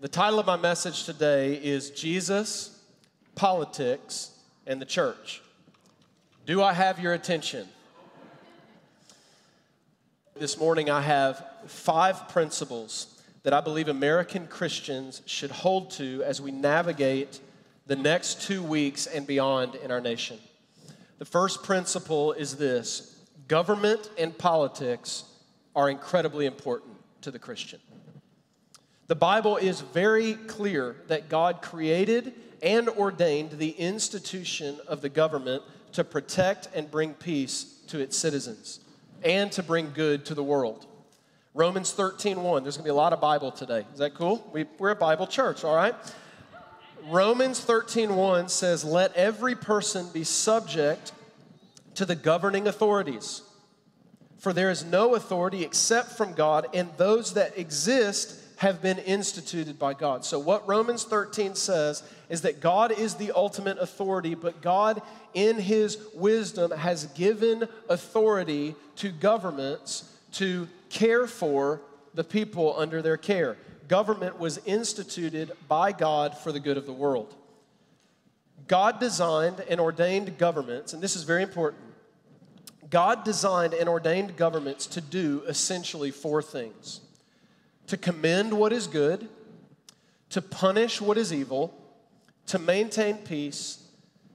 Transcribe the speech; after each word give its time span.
The 0.00 0.08
title 0.08 0.38
of 0.38 0.46
my 0.46 0.56
message 0.56 1.04
today 1.04 1.56
is 1.62 1.90
Jesus, 1.90 2.80
Politics, 3.34 4.30
and 4.66 4.80
the 4.80 4.86
Church. 4.86 5.42
Do 6.46 6.62
I 6.62 6.72
have 6.72 6.98
your 6.98 7.12
attention? 7.12 7.68
This 10.34 10.56
morning 10.58 10.88
I 10.88 11.02
have 11.02 11.44
five 11.66 12.30
principles 12.30 13.22
that 13.42 13.52
I 13.52 13.60
believe 13.60 13.88
American 13.88 14.46
Christians 14.46 15.20
should 15.26 15.50
hold 15.50 15.90
to 15.90 16.22
as 16.24 16.40
we 16.40 16.50
navigate 16.50 17.38
the 17.86 17.96
next 17.96 18.40
two 18.40 18.62
weeks 18.62 19.06
and 19.06 19.26
beyond 19.26 19.74
in 19.74 19.90
our 19.90 20.00
nation. 20.00 20.38
The 21.18 21.26
first 21.26 21.62
principle 21.62 22.32
is 22.32 22.56
this 22.56 23.18
government 23.48 24.08
and 24.16 24.36
politics 24.38 25.24
are 25.76 25.90
incredibly 25.90 26.46
important 26.46 26.94
to 27.20 27.30
the 27.30 27.38
Christian. 27.38 27.80
The 29.10 29.16
Bible 29.16 29.56
is 29.56 29.80
very 29.80 30.34
clear 30.34 30.94
that 31.08 31.28
God 31.28 31.62
created 31.62 32.32
and 32.62 32.88
ordained 32.88 33.50
the 33.50 33.70
institution 33.70 34.78
of 34.86 35.00
the 35.00 35.08
government 35.08 35.64
to 35.94 36.04
protect 36.04 36.68
and 36.76 36.88
bring 36.88 37.14
peace 37.14 37.80
to 37.88 37.98
its 37.98 38.16
citizens 38.16 38.78
and 39.24 39.50
to 39.50 39.64
bring 39.64 39.90
good 39.94 40.24
to 40.26 40.34
the 40.36 40.44
world. 40.44 40.86
Romans 41.54 41.90
13, 41.90 42.40
1. 42.40 42.62
There's 42.62 42.76
going 42.76 42.84
to 42.84 42.86
be 42.86 42.90
a 42.90 42.94
lot 42.94 43.12
of 43.12 43.20
Bible 43.20 43.50
today. 43.50 43.84
Is 43.92 43.98
that 43.98 44.14
cool? 44.14 44.48
We, 44.52 44.64
are 44.80 44.90
a 44.90 44.94
Bible 44.94 45.26
church, 45.26 45.64
all 45.64 45.74
right? 45.74 45.96
Romans 47.08 47.58
13, 47.58 48.14
1 48.14 48.48
says, 48.48 48.84
Let 48.84 49.12
every 49.16 49.56
person 49.56 50.06
be 50.12 50.22
subject 50.22 51.10
to 51.96 52.06
the 52.06 52.14
governing 52.14 52.68
authorities. 52.68 53.42
For 54.38 54.52
there 54.52 54.70
is 54.70 54.84
no 54.84 55.16
authority 55.16 55.64
except 55.64 56.12
from 56.12 56.32
God, 56.32 56.68
and 56.72 56.88
those 56.96 57.34
that 57.34 57.58
exist 57.58 58.39
have 58.60 58.82
been 58.82 58.98
instituted 58.98 59.78
by 59.78 59.94
God. 59.94 60.22
So, 60.22 60.38
what 60.38 60.68
Romans 60.68 61.04
13 61.04 61.54
says 61.54 62.02
is 62.28 62.42
that 62.42 62.60
God 62.60 62.92
is 62.92 63.14
the 63.14 63.32
ultimate 63.32 63.78
authority, 63.78 64.34
but 64.34 64.60
God, 64.60 65.00
in 65.32 65.58
His 65.58 65.96
wisdom, 66.12 66.70
has 66.70 67.06
given 67.06 67.66
authority 67.88 68.74
to 68.96 69.12
governments 69.12 70.14
to 70.32 70.68
care 70.90 71.26
for 71.26 71.80
the 72.12 72.22
people 72.22 72.74
under 72.76 73.00
their 73.00 73.16
care. 73.16 73.56
Government 73.88 74.38
was 74.38 74.58
instituted 74.66 75.52
by 75.66 75.92
God 75.92 76.36
for 76.36 76.52
the 76.52 76.60
good 76.60 76.76
of 76.76 76.84
the 76.84 76.92
world. 76.92 77.34
God 78.68 79.00
designed 79.00 79.60
and 79.70 79.80
ordained 79.80 80.36
governments, 80.36 80.92
and 80.92 81.02
this 81.02 81.16
is 81.16 81.22
very 81.22 81.42
important. 81.42 81.82
God 82.90 83.24
designed 83.24 83.72
and 83.72 83.88
ordained 83.88 84.36
governments 84.36 84.84
to 84.88 85.00
do 85.00 85.44
essentially 85.48 86.10
four 86.10 86.42
things 86.42 87.00
to 87.90 87.96
commend 87.96 88.52
what 88.52 88.72
is 88.72 88.86
good, 88.86 89.28
to 90.28 90.40
punish 90.40 91.00
what 91.00 91.18
is 91.18 91.32
evil, 91.32 91.74
to 92.46 92.56
maintain 92.56 93.16
peace, 93.16 93.82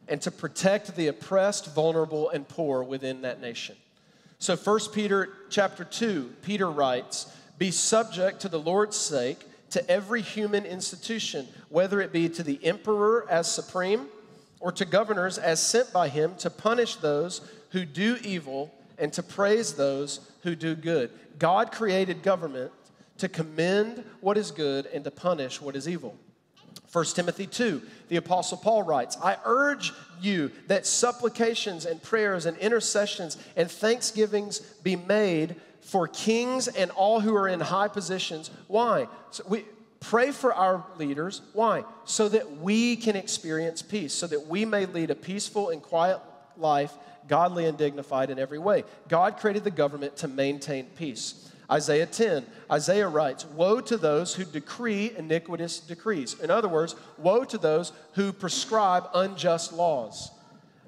and 0.10 0.22
to 0.22 0.30
protect 0.30 0.94
the 0.98 1.08
oppressed, 1.08 1.74
vulnerable, 1.74 2.30
and 2.30 2.50
poor 2.50 2.84
within 2.84 3.22
that 3.22 3.40
nation. 3.40 3.78
So 4.40 4.58
1 4.58 4.92
Peter 4.92 5.30
chapter 5.50 5.86
2, 5.86 6.34
Peter 6.42 6.70
writes, 6.70 7.28
"Be 7.58 7.72
subject 7.72 8.42
to 8.42 8.50
the 8.50 8.60
Lord's 8.60 8.98
sake 8.98 9.48
to 9.70 9.90
every 9.90 10.22
human 10.22 10.66
institution, 10.66 11.48
whether 11.70 12.02
it 12.02 12.12
be 12.12 12.28
to 12.28 12.44
the 12.44 12.60
emperor 12.62 13.26
as 13.30 13.50
supreme 13.50 14.10
or 14.60 14.74
to 14.74 14.84
governors 14.84 15.38
as 15.38 15.62
sent 15.62 15.94
by 15.94 16.10
him 16.10 16.36
to 16.40 16.50
punish 16.50 16.98
those 16.98 17.40
who 17.70 17.86
do 17.86 18.18
evil 18.22 18.74
and 18.98 19.14
to 19.14 19.24
praise 19.24 19.76
those 19.76 20.20
who 20.44 20.56
do 20.56 20.76
good." 20.76 21.10
God 21.40 21.72
created 21.72 22.22
government 22.22 22.74
to 23.18 23.30
commend 23.30 24.04
what 24.22 24.38
is 24.38 24.52
good 24.52 24.86
and 24.88 25.04
to 25.04 25.12
punish 25.12 25.62
what 25.62 25.76
is 25.76 25.88
evil. 25.88 26.16
1 26.92 27.06
Timothy 27.08 27.46
2, 27.46 27.82
the 28.08 28.16
Apostle 28.16 28.58
Paul 28.58 28.84
writes, 28.84 29.18
I 29.22 29.38
urge 29.44 29.92
you 30.22 30.52
that 30.68 30.86
supplications 30.86 31.86
and 31.86 32.02
prayers 32.02 32.46
and 32.46 32.58
intercessions 32.58 33.38
and 33.58 33.70
thanksgivings 33.70 34.60
be 34.60 34.96
made 34.96 35.56
for 35.82 36.08
kings 36.08 36.68
and 36.68 36.92
all 36.92 37.20
who 37.20 37.36
are 37.36 37.48
in 37.48 37.60
high 37.60 37.90
positions. 37.90 38.50
Why? 38.68 39.08
So 39.32 39.44
we 39.48 39.66
pray 40.00 40.32
for 40.32 40.54
our 40.54 40.86
leaders. 40.98 41.42
Why? 41.54 41.84
So 42.06 42.30
that 42.30 42.58
we 42.58 42.96
can 42.96 43.16
experience 43.16 43.82
peace, 43.82 44.14
so 44.14 44.28
that 44.28 44.48
we 44.48 44.66
may 44.66 44.86
lead 44.86 45.12
a 45.12 45.16
peaceful 45.16 45.70
and 45.70 45.82
quiet 45.82 46.20
life, 46.58 46.94
godly 47.28 47.66
and 47.66 47.78
dignified 47.78 48.30
in 48.30 48.40
every 48.40 48.60
way. 48.60 48.84
God 49.10 49.38
created 49.38 49.64
the 49.64 49.72
government 49.72 50.16
to 50.18 50.28
maintain 50.28 50.86
peace. 50.96 51.45
Isaiah 51.70 52.06
10, 52.06 52.46
Isaiah 52.72 53.08
writes, 53.08 53.46
Woe 53.46 53.82
to 53.82 53.98
those 53.98 54.36
who 54.36 54.46
decree 54.46 55.14
iniquitous 55.18 55.80
decrees. 55.80 56.40
In 56.40 56.52
other 56.52 56.68
words, 56.68 56.96
woe 57.18 57.44
to 57.46 57.58
those 57.58 57.92
who 58.14 58.32
prescribe 58.32 59.06
unjust 59.14 59.74
laws, 59.74 60.32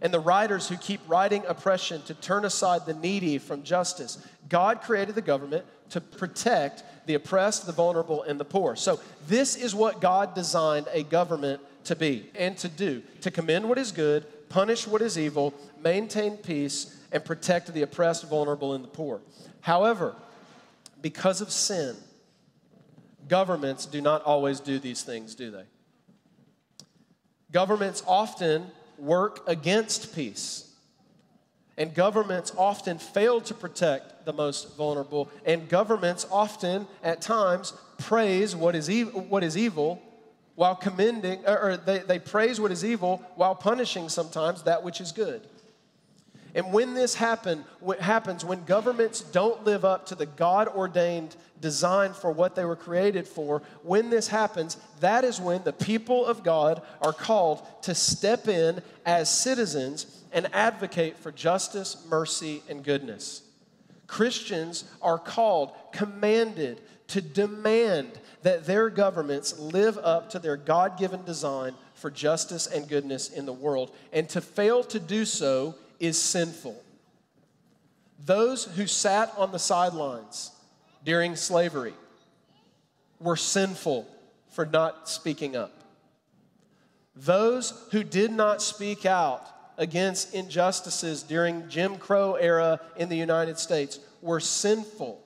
and 0.01 0.13
the 0.13 0.19
writers 0.19 0.69
who 0.69 0.77
keep 0.77 1.01
writing 1.07 1.43
oppression 1.47 2.01
to 2.03 2.13
turn 2.13 2.45
aside 2.45 2.85
the 2.85 2.93
needy 2.93 3.37
from 3.39 3.63
justice. 3.63 4.19
God 4.49 4.81
created 4.81 5.15
the 5.15 5.21
government 5.21 5.65
to 5.89 6.01
protect 6.01 6.83
the 7.07 7.15
oppressed, 7.15 7.65
the 7.65 7.71
vulnerable, 7.71 8.21
and 8.23 8.39
the 8.39 8.45
poor. 8.45 8.75
So, 8.75 8.99
this 9.27 9.55
is 9.55 9.73
what 9.73 10.01
God 10.01 10.35
designed 10.35 10.87
a 10.91 11.03
government 11.03 11.61
to 11.85 11.95
be 11.95 12.29
and 12.35 12.57
to 12.57 12.67
do 12.67 13.01
to 13.21 13.31
commend 13.31 13.67
what 13.67 13.77
is 13.77 13.91
good, 13.91 14.25
punish 14.49 14.85
what 14.85 15.01
is 15.01 15.17
evil, 15.17 15.53
maintain 15.81 16.37
peace, 16.37 16.97
and 17.11 17.23
protect 17.23 17.73
the 17.73 17.81
oppressed, 17.81 18.29
vulnerable, 18.29 18.73
and 18.73 18.83
the 18.83 18.89
poor. 18.89 19.21
However, 19.61 20.15
because 21.01 21.41
of 21.41 21.51
sin, 21.51 21.95
governments 23.27 23.85
do 23.85 24.01
not 24.01 24.23
always 24.23 24.59
do 24.59 24.79
these 24.79 25.03
things, 25.03 25.35
do 25.35 25.51
they? 25.51 25.65
Governments 27.51 28.03
often 28.07 28.67
work 28.97 29.47
against 29.47 30.15
peace. 30.15 30.63
And 31.77 31.93
governments 31.93 32.51
often 32.57 32.97
fail 32.97 33.39
to 33.41 33.53
protect 33.53 34.25
the 34.25 34.33
most 34.33 34.75
vulnerable. 34.75 35.29
And 35.45 35.69
governments 35.69 36.25
often, 36.31 36.87
at 37.03 37.21
times, 37.21 37.73
praise 37.99 38.55
what 38.55 38.75
is, 38.75 38.89
e- 38.89 39.03
what 39.03 39.43
is 39.43 39.55
evil 39.55 40.01
while 40.55 40.75
commending, 40.75 41.45
or, 41.45 41.59
or 41.61 41.77
they, 41.77 41.99
they 41.99 42.17
praise 42.17 42.59
what 42.59 42.71
is 42.71 42.83
evil 42.83 43.23
while 43.35 43.53
punishing 43.53 44.09
sometimes 44.09 44.63
that 44.63 44.83
which 44.83 44.99
is 44.99 45.11
good. 45.11 45.47
And 46.55 46.73
when 46.73 46.93
this 46.93 47.15
happen, 47.15 47.63
what 47.79 47.99
happens, 47.99 48.43
when 48.43 48.63
governments 48.63 49.21
don't 49.21 49.63
live 49.63 49.85
up 49.85 50.07
to 50.07 50.15
the 50.15 50.25
God 50.25 50.67
ordained 50.67 51.35
design 51.61 52.13
for 52.13 52.31
what 52.31 52.55
they 52.55 52.65
were 52.65 52.75
created 52.75 53.27
for, 53.27 53.61
when 53.83 54.09
this 54.09 54.27
happens, 54.27 54.77
that 54.99 55.23
is 55.23 55.39
when 55.39 55.63
the 55.63 55.73
people 55.73 56.25
of 56.25 56.43
God 56.43 56.81
are 57.01 57.13
called 57.13 57.65
to 57.83 57.93
step 57.93 58.47
in 58.47 58.81
as 59.05 59.29
citizens 59.29 60.23
and 60.31 60.47
advocate 60.53 61.17
for 61.17 61.31
justice, 61.31 62.05
mercy, 62.09 62.63
and 62.69 62.83
goodness. 62.83 63.43
Christians 64.07 64.85
are 65.01 65.19
called, 65.19 65.73
commanded 65.91 66.81
to 67.07 67.21
demand 67.21 68.19
that 68.43 68.65
their 68.65 68.89
governments 68.89 69.57
live 69.59 69.97
up 69.97 70.29
to 70.31 70.39
their 70.39 70.57
God 70.57 70.97
given 70.97 71.23
design 71.23 71.73
for 71.93 72.11
justice 72.11 72.67
and 72.67 72.87
goodness 72.87 73.29
in 73.29 73.45
the 73.45 73.53
world. 73.53 73.93
And 74.13 74.27
to 74.29 74.41
fail 74.41 74.83
to 74.85 74.99
do 74.99 75.25
so 75.25 75.75
is 75.99 76.21
sinful. 76.21 76.81
Those 78.25 78.65
who 78.65 78.87
sat 78.87 79.33
on 79.37 79.51
the 79.51 79.59
sidelines 79.59 80.51
during 81.05 81.35
slavery 81.35 81.93
were 83.19 83.37
sinful 83.37 84.07
for 84.51 84.65
not 84.65 85.07
speaking 85.07 85.55
up. 85.55 85.71
Those 87.15 87.73
who 87.91 88.03
did 88.03 88.31
not 88.31 88.61
speak 88.61 89.05
out 89.05 89.47
against 89.77 90.33
injustices 90.33 91.23
during 91.23 91.69
Jim 91.69 91.97
Crow 91.97 92.35
era 92.35 92.79
in 92.95 93.09
the 93.09 93.15
United 93.15 93.59
States 93.59 93.99
were 94.21 94.39
sinful. 94.39 95.23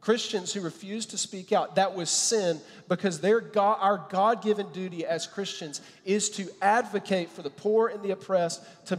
Christians 0.00 0.52
who 0.52 0.62
refused 0.62 1.10
to 1.10 1.18
speak 1.18 1.52
out, 1.52 1.74
that 1.74 1.94
was 1.94 2.08
sin 2.08 2.58
because 2.88 3.18
God, 3.18 3.78
our 3.80 4.06
God 4.08 4.42
given 4.42 4.72
duty 4.72 5.04
as 5.04 5.26
Christians 5.26 5.82
is 6.06 6.30
to 6.30 6.48
advocate 6.62 7.28
for 7.28 7.42
the 7.42 7.50
poor 7.50 7.88
and 7.88 8.02
the 8.02 8.12
oppressed, 8.12 8.62
to 8.86 8.98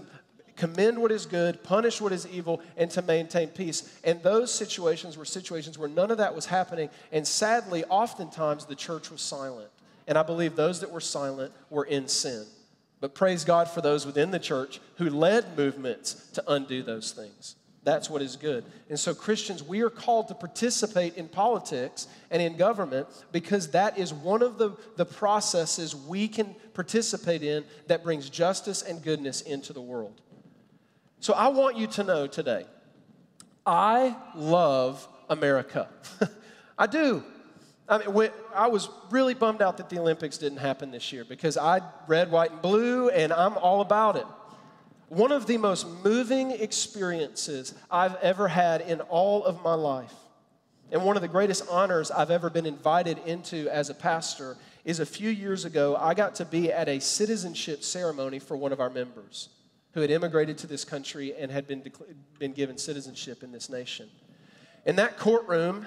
commend 0.61 1.01
what 1.01 1.11
is 1.11 1.25
good, 1.25 1.63
punish 1.63 1.99
what 1.99 2.11
is 2.11 2.27
evil, 2.27 2.61
and 2.77 2.91
to 2.91 3.01
maintain 3.01 3.47
peace. 3.47 3.97
And 4.03 4.21
those 4.21 4.53
situations 4.53 5.17
were 5.17 5.25
situations 5.25 5.75
where 5.79 5.89
none 5.89 6.11
of 6.11 6.19
that 6.19 6.35
was 6.35 6.45
happening. 6.45 6.91
And 7.11 7.27
sadly, 7.27 7.83
oftentimes 7.85 8.67
the 8.67 8.75
church 8.75 9.09
was 9.09 9.21
silent. 9.21 9.71
And 10.07 10.19
I 10.19 10.21
believe 10.21 10.55
those 10.55 10.79
that 10.81 10.91
were 10.91 11.01
silent 11.01 11.51
were 11.71 11.85
in 11.85 12.07
sin. 12.07 12.45
But 12.99 13.15
praise 13.15 13.43
God 13.43 13.71
for 13.71 13.81
those 13.81 14.05
within 14.05 14.29
the 14.29 14.37
church 14.37 14.79
who 14.97 15.09
led 15.09 15.57
movements 15.57 16.27
to 16.33 16.43
undo 16.47 16.83
those 16.83 17.11
things. 17.11 17.55
That's 17.83 18.07
what 18.07 18.21
is 18.21 18.35
good. 18.35 18.63
And 18.87 18.99
so, 18.99 19.15
Christians, 19.15 19.63
we 19.63 19.81
are 19.81 19.89
called 19.89 20.27
to 20.27 20.35
participate 20.35 21.17
in 21.17 21.27
politics 21.27 22.05
and 22.29 22.39
in 22.39 22.55
government 22.55 23.07
because 23.31 23.71
that 23.71 23.97
is 23.97 24.13
one 24.13 24.43
of 24.43 24.59
the, 24.59 24.77
the 24.95 25.05
processes 25.05 25.95
we 25.95 26.27
can 26.27 26.55
participate 26.75 27.41
in 27.41 27.63
that 27.87 28.03
brings 28.03 28.29
justice 28.29 28.83
and 28.83 29.01
goodness 29.01 29.41
into 29.41 29.73
the 29.73 29.81
world. 29.81 30.21
So 31.21 31.33
I 31.33 31.49
want 31.49 31.77
you 31.77 31.85
to 31.85 32.03
know 32.03 32.25
today, 32.25 32.65
I 33.63 34.17
love 34.35 35.07
America. 35.29 35.87
I 36.79 36.87
do. 36.87 37.23
I 37.87 37.99
mean, 37.99 38.11
when, 38.11 38.31
I 38.55 38.69
was 38.69 38.89
really 39.11 39.35
bummed 39.35 39.61
out 39.61 39.77
that 39.77 39.87
the 39.87 39.99
Olympics 39.99 40.39
didn't 40.39 40.57
happen 40.57 40.89
this 40.89 41.13
year 41.13 41.23
because 41.23 41.57
I 41.57 41.81
red, 42.07 42.31
white, 42.31 42.51
and 42.51 42.61
blue, 42.63 43.09
and 43.09 43.31
I'm 43.31 43.55
all 43.59 43.81
about 43.81 44.15
it. 44.15 44.25
One 45.09 45.31
of 45.31 45.45
the 45.45 45.59
most 45.59 45.85
moving 46.03 46.49
experiences 46.49 47.75
I've 47.91 48.15
ever 48.15 48.47
had 48.47 48.81
in 48.81 49.01
all 49.01 49.45
of 49.45 49.61
my 49.61 49.75
life, 49.75 50.15
and 50.91 51.05
one 51.05 51.17
of 51.17 51.21
the 51.21 51.27
greatest 51.27 51.65
honors 51.69 52.09
I've 52.09 52.31
ever 52.31 52.49
been 52.49 52.65
invited 52.65 53.19
into 53.27 53.69
as 53.69 53.91
a 53.91 53.93
pastor, 53.93 54.57
is 54.85 54.99
a 54.99 55.05
few 55.05 55.29
years 55.29 55.65
ago, 55.65 55.95
I 55.95 56.15
got 56.15 56.33
to 56.35 56.45
be 56.45 56.71
at 56.71 56.89
a 56.89 56.99
citizenship 56.99 57.83
ceremony 57.83 58.39
for 58.39 58.57
one 58.57 58.71
of 58.71 58.79
our 58.79 58.89
members 58.89 59.49
who 59.93 60.01
had 60.01 60.11
immigrated 60.11 60.57
to 60.59 60.67
this 60.67 60.85
country 60.85 61.33
and 61.35 61.51
had 61.51 61.67
been, 61.67 61.83
been 62.39 62.53
given 62.53 62.77
citizenship 62.77 63.43
in 63.43 63.51
this 63.51 63.69
nation. 63.69 64.09
And 64.85 64.97
that 64.97 65.17
courtroom, 65.17 65.85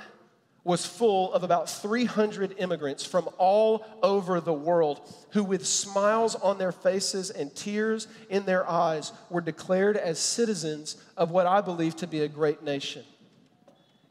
was 0.64 0.86
full 0.86 1.32
of 1.34 1.44
about 1.44 1.68
300 1.68 2.54
immigrants 2.58 3.04
from 3.04 3.28
all 3.36 3.84
over 4.02 4.40
the 4.40 4.52
world 4.52 5.14
who, 5.32 5.44
with 5.44 5.66
smiles 5.66 6.34
on 6.36 6.56
their 6.56 6.72
faces 6.72 7.30
and 7.30 7.54
tears 7.54 8.08
in 8.30 8.46
their 8.46 8.68
eyes, 8.68 9.12
were 9.28 9.42
declared 9.42 9.98
as 9.98 10.18
citizens 10.18 10.96
of 11.18 11.30
what 11.30 11.46
I 11.46 11.60
believe 11.60 11.96
to 11.96 12.06
be 12.06 12.22
a 12.22 12.28
great 12.28 12.62
nation. 12.62 13.04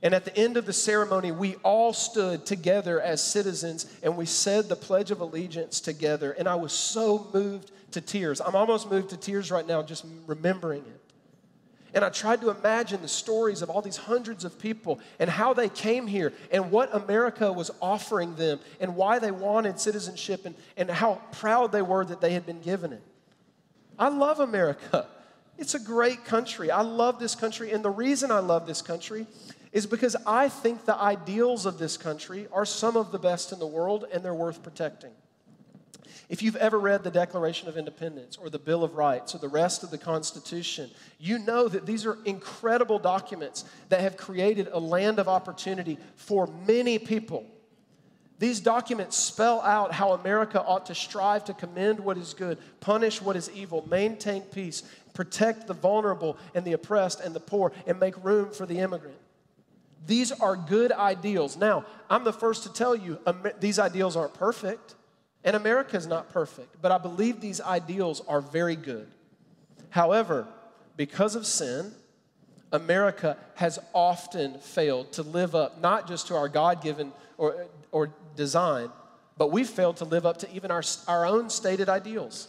And 0.03 0.13
at 0.13 0.25
the 0.25 0.37
end 0.37 0.57
of 0.57 0.65
the 0.65 0.73
ceremony, 0.73 1.31
we 1.31 1.55
all 1.63 1.93
stood 1.93 2.45
together 2.45 2.99
as 2.99 3.23
citizens 3.23 3.85
and 4.03 4.17
we 4.17 4.25
said 4.25 4.67
the 4.67 4.75
Pledge 4.75 5.11
of 5.11 5.21
Allegiance 5.21 5.79
together. 5.79 6.33
And 6.33 6.45
I 6.45 6.55
was 6.55 6.73
so 6.73 7.29
moved 7.33 7.71
to 7.91 8.01
tears. 8.01 8.41
I'm 8.41 8.55
almost 8.55 8.91
moved 8.91 9.11
to 9.11 9.17
tears 9.17 9.49
right 9.49 9.65
now 9.65 9.81
just 9.81 10.05
remembering 10.27 10.81
it. 10.81 10.99
And 11.93 12.03
I 12.03 12.09
tried 12.09 12.41
to 12.41 12.49
imagine 12.49 13.01
the 13.01 13.07
stories 13.07 13.61
of 13.61 13.69
all 13.69 13.81
these 13.81 13.97
hundreds 13.97 14.43
of 14.43 14.59
people 14.59 14.99
and 15.19 15.29
how 15.29 15.53
they 15.53 15.69
came 15.69 16.07
here 16.07 16.33
and 16.51 16.69
what 16.69 16.93
America 16.93 17.53
was 17.53 17.71
offering 17.81 18.35
them 18.35 18.59
and 18.81 18.95
why 18.95 19.19
they 19.19 19.31
wanted 19.31 19.79
citizenship 19.79 20.45
and, 20.45 20.55
and 20.75 20.89
how 20.89 21.21
proud 21.31 21.71
they 21.71 21.83
were 21.83 22.03
that 22.03 22.19
they 22.19 22.33
had 22.33 22.45
been 22.45 22.61
given 22.61 22.91
it. 22.91 23.03
I 23.97 24.09
love 24.09 24.41
America. 24.41 25.07
It's 25.55 25.75
a 25.75 25.79
great 25.79 26.25
country. 26.25 26.71
I 26.71 26.81
love 26.81 27.19
this 27.19 27.35
country. 27.35 27.71
And 27.71 27.85
the 27.85 27.91
reason 27.91 28.31
I 28.31 28.39
love 28.39 28.65
this 28.65 28.81
country 28.81 29.27
is 29.73 29.87
because 29.87 30.15
I 30.25 30.47
think 30.47 30.85
the 30.85 30.95
ideals 30.95 31.65
of 31.65 31.79
this 31.79 31.97
country 31.97 32.47
are 32.53 32.65
some 32.65 32.95
of 32.95 33.11
the 33.11 33.19
best 33.19 33.51
in 33.51 33.59
the 33.59 33.67
world 33.67 34.05
and 34.13 34.23
they're 34.23 34.33
worth 34.33 34.63
protecting. 34.63 35.11
If 36.29 36.41
you've 36.41 36.55
ever 36.55 36.79
read 36.79 37.03
the 37.03 37.11
Declaration 37.11 37.67
of 37.67 37.75
Independence 37.75 38.37
or 38.37 38.49
the 38.49 38.59
Bill 38.59 38.83
of 38.83 38.95
Rights 38.95 39.35
or 39.35 39.39
the 39.39 39.49
rest 39.49 39.83
of 39.83 39.91
the 39.91 39.97
Constitution, 39.97 40.89
you 41.19 41.39
know 41.39 41.67
that 41.67 41.85
these 41.85 42.05
are 42.05 42.17
incredible 42.23 42.99
documents 42.99 43.65
that 43.89 43.99
have 44.01 44.15
created 44.15 44.69
a 44.71 44.79
land 44.79 45.19
of 45.19 45.27
opportunity 45.27 45.97
for 46.15 46.47
many 46.67 46.97
people. 46.97 47.45
These 48.39 48.61
documents 48.61 49.17
spell 49.17 49.61
out 49.61 49.91
how 49.91 50.13
America 50.13 50.61
ought 50.61 50.85
to 50.87 50.95
strive 50.95 51.45
to 51.45 51.53
commend 51.53 51.99
what 51.99 52.17
is 52.17 52.33
good, 52.33 52.57
punish 52.79 53.21
what 53.21 53.35
is 53.35 53.49
evil, 53.51 53.85
maintain 53.89 54.41
peace, 54.43 54.83
protect 55.13 55.67
the 55.67 55.73
vulnerable 55.73 56.37
and 56.53 56.63
the 56.63 56.73
oppressed 56.73 57.21
and 57.21 57.35
the 57.35 57.39
poor, 57.39 57.71
and 57.87 57.99
make 57.99 58.23
room 58.23 58.51
for 58.51 58.65
the 58.65 58.79
immigrant. 58.79 59.17
These 60.05 60.31
are 60.31 60.55
good 60.55 60.91
ideals. 60.91 61.57
Now, 61.57 61.85
I'm 62.09 62.23
the 62.23 62.33
first 62.33 62.63
to 62.63 62.73
tell 62.73 62.95
you, 62.95 63.19
these 63.59 63.79
ideals 63.79 64.15
aren't 64.15 64.33
perfect. 64.33 64.95
And 65.43 65.55
America 65.55 65.97
is 65.97 66.07
not 66.07 66.29
perfect, 66.29 66.81
but 66.81 66.91
I 66.91 66.97
believe 66.97 67.41
these 67.41 67.59
ideals 67.59 68.21
are 68.27 68.39
very 68.39 68.77
good. 68.77 69.07
However, 69.89 70.47
because 70.95 71.35
of 71.35 71.45
sin, 71.45 71.91
America 72.71 73.37
has 73.55 73.77
often 73.93 74.57
failed 74.59 75.11
to 75.13 75.21
live 75.21 75.53
up 75.53 75.81
not 75.81 76.07
just 76.07 76.27
to 76.27 76.35
our 76.35 76.47
God 76.47 76.81
given 76.81 77.11
or, 77.37 77.67
or 77.91 78.09
design, 78.35 78.89
but 79.37 79.51
we've 79.51 79.69
failed 79.69 79.97
to 79.97 80.05
live 80.05 80.25
up 80.25 80.37
to 80.37 80.51
even 80.53 80.71
our, 80.71 80.83
our 81.07 81.25
own 81.25 81.49
stated 81.49 81.89
ideals. 81.89 82.47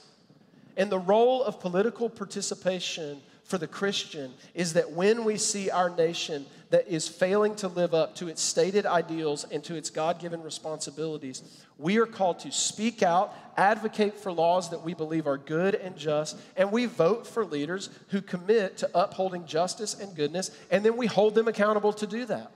And 0.77 0.91
the 0.91 0.99
role 0.99 1.43
of 1.43 1.61
political 1.61 2.09
participation 2.09 3.21
for 3.43 3.59
the 3.59 3.67
Christian 3.67 4.33
is 4.55 4.73
that 4.75 4.93
when 4.93 5.25
we 5.25 5.37
see 5.37 5.69
our 5.69 5.91
nation 5.91 6.47
that 6.75 6.89
is 6.89 7.07
failing 7.07 7.55
to 7.55 7.69
live 7.69 7.95
up 7.95 8.17
to 8.17 8.27
its 8.27 8.43
stated 8.43 8.85
ideals 8.85 9.47
and 9.53 9.63
to 9.63 9.77
its 9.77 9.91
God 9.91 10.19
given 10.19 10.43
responsibilities, 10.43 11.45
we 11.79 11.99
are 11.99 12.05
called 12.05 12.41
to 12.41 12.51
speak 12.51 13.01
out, 13.01 13.33
advocate 13.57 14.19
for 14.19 14.33
laws 14.33 14.71
that 14.71 14.83
we 14.83 14.93
believe 14.93 15.29
are 15.29 15.39
good 15.39 15.77
and 15.77 15.97
just, 15.97 16.37
and 16.57 16.73
we 16.73 16.87
vote 16.87 17.29
for 17.29 17.45
leaders 17.45 17.91
who 18.09 18.21
commit 18.21 18.77
to 18.79 18.91
upholding 18.93 19.47
justice 19.47 19.95
and 19.95 20.17
goodness, 20.17 20.51
and 20.69 20.85
then 20.85 20.97
we 20.97 21.07
hold 21.07 21.37
them 21.37 21.47
accountable 21.47 21.93
to 21.93 22.09
do 22.09 22.25
that. 22.25 22.51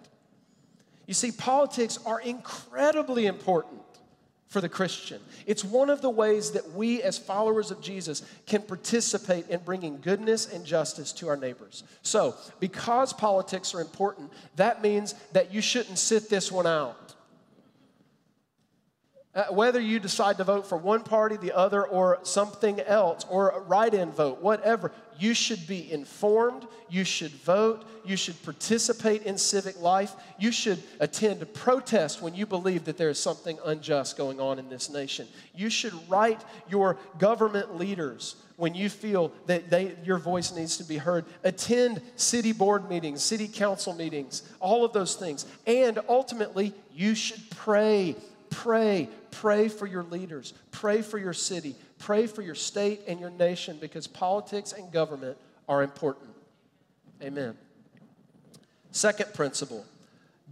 You 1.07 1.15
see, 1.15 1.31
politics 1.31 2.01
are 2.05 2.21
incredibly 2.21 3.27
important 3.27 3.81
for 4.49 4.61
the 4.61 4.69
Christian. 4.69 5.21
It's 5.47 5.63
one 5.63 5.91
of 5.91 6.01
the 6.01 6.11
ways 6.11 6.53
that 6.53 6.73
we, 6.73 7.03
as 7.03 7.19
followers 7.19 7.71
of 7.71 7.81
Jesus, 7.81 8.23
can 8.47 8.63
participate 8.63 9.49
in 9.49 9.61
bringing 9.61 10.01
goodness 10.01 10.51
and 10.51 10.65
justice 10.65 11.13
to 11.15 11.29
our 11.29 11.37
neighbors. 11.37 11.85
So, 12.03 12.35
because 12.59 13.13
politics 13.13 13.75
are 13.75 13.81
important, 13.81 14.33
that 14.57 14.83
means 14.83 15.15
that 15.33 15.53
you 15.53 15.61
shouldn't 15.61 15.99
sit 15.99 16.31
this 16.31 16.51
one 16.51 16.67
out. 16.67 17.15
Uh, 19.35 19.45
whether 19.51 19.79
you 19.79 20.01
decide 20.01 20.39
to 20.39 20.45
vote 20.45 20.67
for 20.67 20.79
one 20.79 21.03
party, 21.03 21.37
the 21.37 21.55
other, 21.55 21.87
or 21.87 22.19
something 22.23 22.81
else, 22.81 23.27
or 23.29 23.51
a 23.51 23.61
write 23.61 23.93
in 23.93 24.11
vote, 24.11 24.41
whatever, 24.41 24.91
you 25.19 25.35
should 25.35 25.67
be 25.67 25.91
informed. 25.91 26.67
You 26.89 27.05
should 27.05 27.33
vote. 27.33 27.85
You 28.05 28.17
should 28.17 28.43
participate 28.43 29.25
in 29.25 29.37
civic 29.37 29.81
life. 29.81 30.15
You 30.39 30.53
should 30.53 30.83
attend 31.01 31.43
a 31.43 31.47
protest 31.47 32.23
when 32.23 32.35
you 32.35 32.47
believe 32.47 32.85
that 32.85 32.97
there 32.97 33.11
is 33.11 33.19
something 33.19 33.59
unjust 33.65 34.17
going 34.17 34.41
on 34.41 34.59
in 34.59 34.69
this 34.69 34.89
nation. 34.89 35.27
You 35.55 35.71
should 35.71 35.93
write 36.09 36.41
your 36.71 36.97
government 37.19 37.77
leaders 37.77 38.37
when 38.57 38.75
you 38.75 38.89
feel 38.89 39.33
that 39.47 39.71
they, 39.71 39.95
your 40.05 40.19
voice 40.19 40.53
needs 40.53 40.77
to 40.79 40.85
be 40.85 40.97
heard. 40.97 41.25
Attend 41.45 42.01
city 42.17 42.53
board 42.53 42.89
meetings, 42.89 43.23
city 43.23 43.49
council 43.49 43.95
meetings, 43.95 44.43
all 44.61 44.85
of 44.85 44.93
those 44.93 45.15
things. 45.15 45.47
And 45.67 45.99
ultimately, 46.09 46.75
you 46.95 47.15
should 47.15 47.43
pray 47.51 48.17
Pray, 48.51 49.09
pray 49.31 49.69
for 49.69 49.87
your 49.87 50.03
leaders, 50.05 50.55
pray 50.71 51.03
for 51.03 51.19
your 51.19 51.33
city, 51.33 51.75
pray 51.99 52.27
for 52.27 52.43
your 52.43 52.55
state 52.55 53.03
and 53.07 53.21
your 53.21 53.31
nation 53.31 53.79
because 53.81 54.07
politics 54.07 54.73
and 54.73 54.93
government 54.93 55.37
are 55.69 55.83
important. 55.83 56.31
Amen. 57.23 57.57
Second 58.91 59.35
principle 59.35 59.85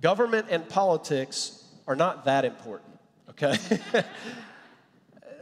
government 0.01 0.47
and 0.51 0.69
politics 0.69 1.65
are 1.87 1.97
not 1.97 2.25
that 2.27 2.45
important, 2.45 2.99
okay? 3.31 3.57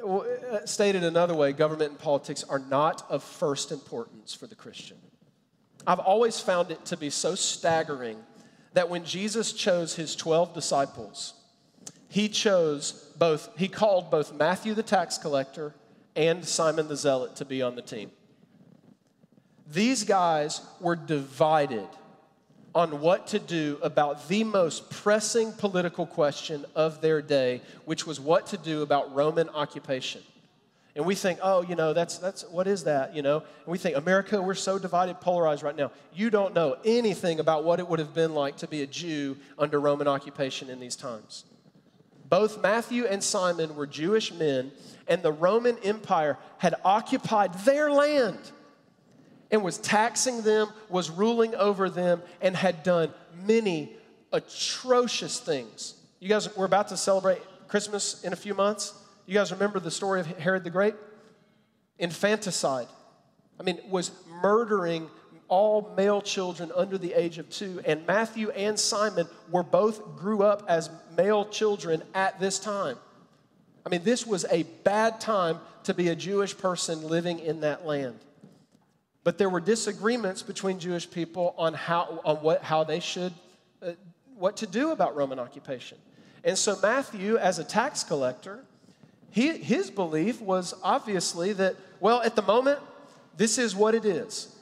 Uh, 0.05 0.67
stated 0.67 1.03
another 1.03 1.35
way, 1.35 1.51
government 1.53 1.93
and 1.93 1.99
politics 1.99 2.45
are 2.45 2.59
not 2.59 3.11
of 3.11 3.23
first 3.23 3.73
importance 3.73 4.35
for 4.35 4.47
the 4.47 4.55
Christian. 4.55 4.99
I've 5.87 5.99
always 5.99 6.39
found 6.39 6.71
it 6.71 6.85
to 6.87 6.97
be 6.99 7.09
so 7.09 7.35
staggering 7.35 8.19
that 8.75 8.91
when 8.91 9.05
Jesus 9.05 9.53
chose 9.53 9.95
his 9.95 10.15
12 10.15 10.53
disciples, 10.53 11.33
he 12.09 12.29
chose 12.29 12.93
both, 13.19 13.49
he 13.57 13.67
called 13.67 14.11
both 14.11 14.35
Matthew 14.35 14.75
the 14.75 14.83
tax 14.83 15.17
collector 15.17 15.75
and 16.17 16.45
Simon 16.45 16.89
the 16.89 16.97
zealot 16.97 17.37
to 17.37 17.45
be 17.45 17.63
on 17.63 17.77
the 17.77 17.83
team. 17.83 18.11
These 19.73 20.05
guys 20.05 20.61
were 20.81 20.97
divided 20.97 21.89
on 22.75 23.01
what 23.01 23.29
to 23.29 23.39
do 23.39 23.79
about 23.83 24.29
the 24.29 24.45
most 24.45 24.91
pressing 24.91 25.53
political 25.53 26.07
question 26.07 26.65
of 26.75 27.01
their 27.01 27.23
day, 27.23 27.63
which 27.85 28.07
was 28.07 28.19
what 28.19 28.49
to 28.49 28.57
do 28.57 28.83
about 28.83 29.15
Roman 29.15 29.49
occupation. 29.51 30.23
And 30.97 31.05
we 31.05 31.15
think, 31.15 31.41
oh, 31.43 31.63
you 31.63 31.75
know, 31.75 31.93
that's, 31.93 32.19
that's 32.19 32.45
what 32.51 32.69
is 32.69 32.85
that, 32.85 33.17
you 33.17 33.23
know? 33.23 33.39
And 33.39 33.67
we 33.67 33.79
think, 33.79 33.97
America, 33.97 34.41
we're 34.41 34.55
so 34.55 34.79
divided, 34.79 35.21
polarized 35.21 35.63
right 35.63 35.75
now. 35.75 35.91
You 36.13 36.31
don't 36.31 36.55
know 36.55 36.77
anything 36.85 37.41
about 37.41 37.65
what 37.65 37.81
it 37.81 37.89
would 37.89 37.99
have 37.99 38.15
been 38.15 38.35
like 38.35 38.59
to 38.59 38.69
be 38.69 38.83
a 38.83 38.87
Jew 38.87 39.37
under 39.59 39.81
Roman 39.81 40.07
occupation 40.07 40.71
in 40.71 40.79
these 40.79 40.95
times. 40.95 41.45
Both 42.35 42.61
Matthew 42.61 43.07
and 43.07 43.23
Simon 43.23 43.77
were 43.77 43.87
Jewish 43.87 44.35
men, 44.35 44.73
and 45.07 45.23
the 45.23 45.31
Roman 45.31 45.79
Empire 45.85 46.37
had 46.59 46.75
occupied 46.85 47.55
their 47.61 47.93
land 47.93 48.41
and 49.53 49.63
was 49.63 49.79
taxing 49.79 50.43
them, 50.43 50.67
was 50.89 51.11
ruling 51.11 51.55
over 51.55 51.89
them, 51.89 52.23
and 52.41 52.57
had 52.57 52.83
done 52.83 53.15
many 53.47 53.95
atrocious 54.33 55.39
things. 55.39 55.95
You 56.19 56.29
guys, 56.29 56.57
we're 56.57 56.65
about 56.65 56.89
to 56.89 56.97
celebrate 56.97 57.41
Christmas 57.69 58.25
in 58.25 58.33
a 58.33 58.37
few 58.37 58.53
months. 58.53 58.95
You 59.27 59.35
guys 59.35 59.53
remember 59.53 59.79
the 59.79 59.93
story 59.93 60.19
of 60.19 60.27
Herod 60.27 60.65
the 60.65 60.71
Great? 60.71 60.97
Infanticide. 62.01 62.89
I 63.61 63.63
mean, 63.63 63.79
was 63.89 64.11
murdering 64.43 65.09
all 65.55 65.95
male 65.97 66.21
children 66.21 66.73
under 66.75 66.99
the 66.99 67.13
age 67.13 67.39
of 67.39 67.49
two. 67.49 67.81
And 67.85 68.05
Matthew 68.09 68.51
and 68.51 68.77
Simon 68.77 69.29
were 69.53 69.63
both 69.63 70.17
grew 70.17 70.43
up 70.43 70.65
as 70.67 70.91
male 71.17 71.45
children 71.45 72.03
at 72.13 72.41
this 72.41 72.59
time. 72.59 72.97
I 73.87 73.89
mean, 73.89 74.03
this 74.03 74.27
was 74.27 74.45
a 74.51 74.65
bad 74.83 75.21
time 75.21 75.61
to 75.85 75.95
be 75.95 76.09
a 76.09 76.17
Jewish 76.17 76.59
person 76.59 77.07
living 77.07 77.39
in 77.39 77.61
that 77.61 77.87
land. 77.87 78.19
But 79.23 79.39
there 79.39 79.49
were 79.49 79.61
disagreements 79.61 80.43
between 80.43 80.81
Jewish 80.81 81.09
people 81.09 81.55
on 81.57 81.73
how, 81.73 82.21
on 82.25 82.39
what, 82.39 82.65
how 82.65 82.83
they 82.83 82.99
should, 82.99 83.33
uh, 83.81 83.93
what 84.37 84.57
to 84.57 84.67
do 84.67 84.91
about 84.91 85.15
Roman 85.15 85.39
occupation. 85.39 85.99
And 86.43 86.59
so, 86.59 86.77
Matthew, 86.83 87.37
as 87.37 87.61
a 87.61 87.65
tax 87.65 88.03
collector, 88.03 88.65
he, 89.31 89.57
his 89.57 89.89
belief 89.89 90.41
was 90.41 90.75
obviously 90.83 91.53
that, 91.53 91.77
well, 92.01 92.23
at 92.23 92.35
the 92.35 92.43
moment, 92.43 92.81
this 93.37 93.57
is 93.57 93.77
what 93.77 93.95
it 93.95 94.05
is. 94.05 94.54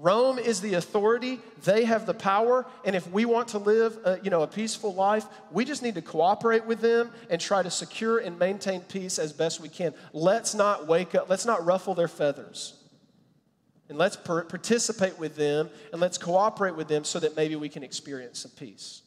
Rome 0.00 0.38
is 0.38 0.60
the 0.60 0.74
authority, 0.74 1.40
they 1.64 1.84
have 1.84 2.06
the 2.06 2.14
power, 2.14 2.64
and 2.84 2.94
if 2.94 3.10
we 3.10 3.24
want 3.24 3.48
to 3.48 3.58
live 3.58 3.98
a, 4.04 4.20
you 4.22 4.30
know, 4.30 4.42
a 4.42 4.46
peaceful 4.46 4.94
life, 4.94 5.26
we 5.50 5.64
just 5.64 5.82
need 5.82 5.96
to 5.96 6.02
cooperate 6.02 6.64
with 6.64 6.80
them 6.80 7.10
and 7.28 7.40
try 7.40 7.64
to 7.64 7.70
secure 7.70 8.18
and 8.18 8.38
maintain 8.38 8.80
peace 8.82 9.18
as 9.18 9.32
best 9.32 9.60
we 9.60 9.68
can. 9.68 9.92
Let's 10.12 10.54
not 10.54 10.86
wake 10.86 11.16
up, 11.16 11.28
let's 11.28 11.44
not 11.44 11.66
ruffle 11.66 11.94
their 11.94 12.06
feathers. 12.06 12.74
And 13.88 13.98
let's 13.98 14.14
per- 14.14 14.44
participate 14.44 15.18
with 15.18 15.34
them 15.34 15.68
and 15.90 16.00
let's 16.00 16.16
cooperate 16.16 16.76
with 16.76 16.86
them 16.86 17.02
so 17.02 17.18
that 17.18 17.36
maybe 17.36 17.56
we 17.56 17.68
can 17.68 17.82
experience 17.82 18.40
some 18.40 18.52
peace. 18.52 19.02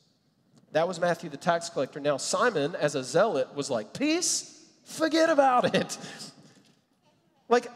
That 0.74 0.90
was 0.90 1.00
Matthew 1.00 1.30
the 1.30 1.38
tax 1.38 1.70
collector. 1.70 2.02
Now, 2.02 2.18
Simon, 2.18 2.76
as 2.76 2.96
a 2.96 3.04
zealot, 3.04 3.56
was 3.56 3.70
like, 3.70 3.94
Peace? 3.94 4.62
Forget 4.84 5.30
about 5.30 5.74
it. 5.74 5.98
Like, 7.52 7.68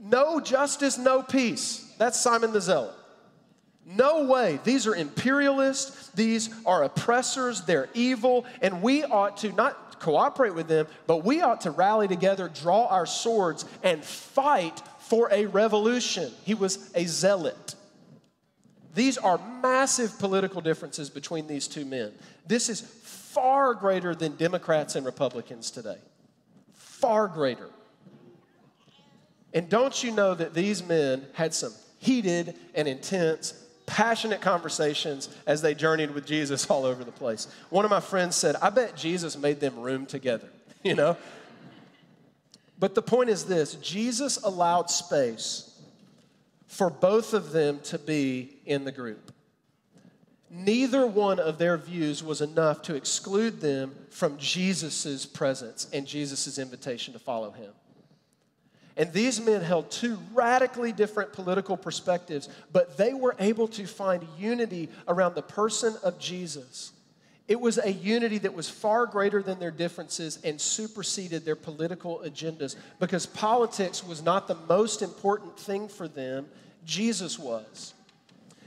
no 0.00 0.40
justice, 0.40 0.98
no 0.98 1.22
peace. 1.22 1.92
That's 1.98 2.18
Simon 2.18 2.52
the 2.52 2.60
Zealot. 2.60 2.94
No 3.84 4.24
way. 4.24 4.60
These 4.64 4.86
are 4.86 4.94
imperialists. 4.94 6.08
These 6.10 6.50
are 6.64 6.84
oppressors. 6.84 7.62
They're 7.62 7.88
evil. 7.94 8.46
And 8.62 8.82
we 8.82 9.04
ought 9.04 9.38
to 9.38 9.52
not 9.52 10.00
cooperate 10.00 10.54
with 10.54 10.68
them, 10.68 10.86
but 11.06 11.24
we 11.24 11.40
ought 11.42 11.62
to 11.62 11.70
rally 11.70 12.08
together, 12.08 12.48
draw 12.48 12.86
our 12.86 13.06
swords, 13.06 13.64
and 13.82 14.02
fight 14.02 14.80
for 15.00 15.28
a 15.32 15.46
revolution. 15.46 16.32
He 16.44 16.54
was 16.54 16.90
a 16.94 17.04
zealot. 17.04 17.74
These 18.94 19.18
are 19.18 19.38
massive 19.62 20.18
political 20.18 20.60
differences 20.60 21.10
between 21.10 21.46
these 21.46 21.68
two 21.68 21.84
men. 21.84 22.12
This 22.46 22.68
is 22.68 22.80
far 22.80 23.74
greater 23.74 24.14
than 24.14 24.36
Democrats 24.36 24.96
and 24.96 25.06
Republicans 25.06 25.70
today. 25.70 25.98
Far 26.74 27.28
greater. 27.28 27.68
And 29.52 29.68
don't 29.68 30.02
you 30.02 30.12
know 30.12 30.34
that 30.34 30.54
these 30.54 30.82
men 30.82 31.26
had 31.32 31.54
some 31.54 31.72
heated 31.98 32.56
and 32.74 32.86
intense, 32.86 33.54
passionate 33.86 34.40
conversations 34.40 35.28
as 35.46 35.60
they 35.60 35.74
journeyed 35.74 36.12
with 36.12 36.26
Jesus 36.26 36.70
all 36.70 36.84
over 36.84 37.04
the 37.04 37.12
place? 37.12 37.48
One 37.70 37.84
of 37.84 37.90
my 37.90 38.00
friends 38.00 38.36
said, 38.36 38.56
I 38.62 38.70
bet 38.70 38.96
Jesus 38.96 39.36
made 39.36 39.60
them 39.60 39.80
room 39.80 40.06
together, 40.06 40.48
you 40.82 40.94
know? 40.94 41.16
But 42.78 42.94
the 42.94 43.02
point 43.02 43.28
is 43.28 43.44
this 43.44 43.74
Jesus 43.74 44.42
allowed 44.42 44.90
space 44.90 45.66
for 46.66 46.88
both 46.88 47.34
of 47.34 47.50
them 47.50 47.80
to 47.80 47.98
be 47.98 48.56
in 48.64 48.84
the 48.84 48.92
group. 48.92 49.32
Neither 50.48 51.06
one 51.06 51.38
of 51.38 51.58
their 51.58 51.76
views 51.76 52.22
was 52.24 52.40
enough 52.40 52.82
to 52.82 52.94
exclude 52.94 53.60
them 53.60 53.94
from 54.10 54.38
Jesus' 54.38 55.26
presence 55.26 55.88
and 55.92 56.06
Jesus' 56.06 56.58
invitation 56.58 57.12
to 57.12 57.20
follow 57.20 57.50
him. 57.50 57.72
And 59.00 59.10
these 59.14 59.40
men 59.40 59.62
held 59.62 59.90
two 59.90 60.18
radically 60.34 60.92
different 60.92 61.32
political 61.32 61.74
perspectives, 61.74 62.50
but 62.70 62.98
they 62.98 63.14
were 63.14 63.34
able 63.38 63.66
to 63.68 63.86
find 63.86 64.26
unity 64.38 64.90
around 65.08 65.34
the 65.34 65.42
person 65.42 65.96
of 66.02 66.18
Jesus. 66.18 66.92
It 67.48 67.58
was 67.58 67.78
a 67.78 67.90
unity 67.90 68.36
that 68.36 68.52
was 68.52 68.68
far 68.68 69.06
greater 69.06 69.42
than 69.42 69.58
their 69.58 69.70
differences 69.70 70.38
and 70.44 70.60
superseded 70.60 71.46
their 71.46 71.56
political 71.56 72.20
agendas 72.26 72.76
because 72.98 73.24
politics 73.24 74.04
was 74.04 74.22
not 74.22 74.46
the 74.46 74.58
most 74.68 75.00
important 75.00 75.58
thing 75.58 75.88
for 75.88 76.06
them, 76.06 76.44
Jesus 76.84 77.38
was. 77.38 77.94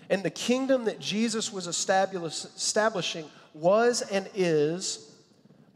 And 0.09 0.23
the 0.23 0.31
kingdom 0.31 0.85
that 0.85 0.99
Jesus 0.99 1.53
was 1.53 1.67
establishing 1.67 3.25
was 3.53 4.01
and 4.01 4.27
is 4.33 5.11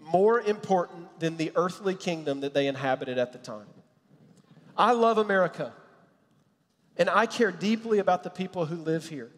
more 0.02 0.42
important 0.42 1.20
than 1.20 1.38
the 1.38 1.52
earthly 1.56 1.94
kingdom 1.94 2.40
that 2.40 2.56
they 2.56 2.66
inhabited 2.66 3.20
at 3.20 3.34
the 3.34 3.38
time. 3.38 3.68
I 4.77 4.91
love 4.91 5.17
America. 5.17 5.74
And 6.98 7.10
I 7.10 7.25
care 7.25 7.51
deeply 7.51 8.00
about 8.00 8.24
the 8.24 8.29
people 8.29 8.65
who 8.65 8.75
live 8.75 9.07
here. 9.07 9.31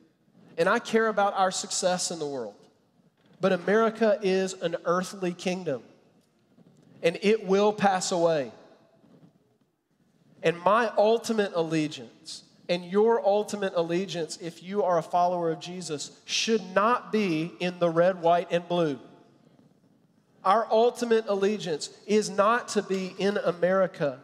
And 0.58 0.67
I 0.67 0.79
care 0.79 1.08
about 1.08 1.34
our 1.36 1.51
success 1.51 2.12
in 2.12 2.19
the 2.19 2.27
world. 2.27 2.55
But 3.41 3.53
America 3.53 4.19
is 4.22 4.53
an 4.53 4.75
earthly 4.86 5.34
kingdom. 5.34 5.84
And 7.01 7.17
it 7.22 7.46
will 7.46 7.72
pass 7.72 8.12
away. 8.12 8.51
And 10.43 10.60
my 10.62 10.91
ultimate 10.98 11.51
allegiance 11.55 12.43
and 12.69 12.86
your 12.86 13.25
ultimate 13.25 13.74
allegiance, 13.75 14.38
if 14.41 14.62
you 14.62 14.84
are 14.84 15.00
a 15.00 15.03
follower 15.03 15.50
of 15.50 15.60
Jesus, 15.60 16.12
should 16.25 16.62
not 16.75 17.12
be 17.12 17.51
in 17.60 17.79
the 17.79 17.89
red, 17.89 18.22
white, 18.22 18.48
and 18.51 18.67
blue. 18.67 19.00
Our 20.46 20.67
ultimate 20.72 21.25
allegiance 21.27 21.89
is 22.05 22.29
not 22.29 22.69
to 22.69 22.84
be 22.84 23.15
in 23.17 23.38
America 23.38 24.19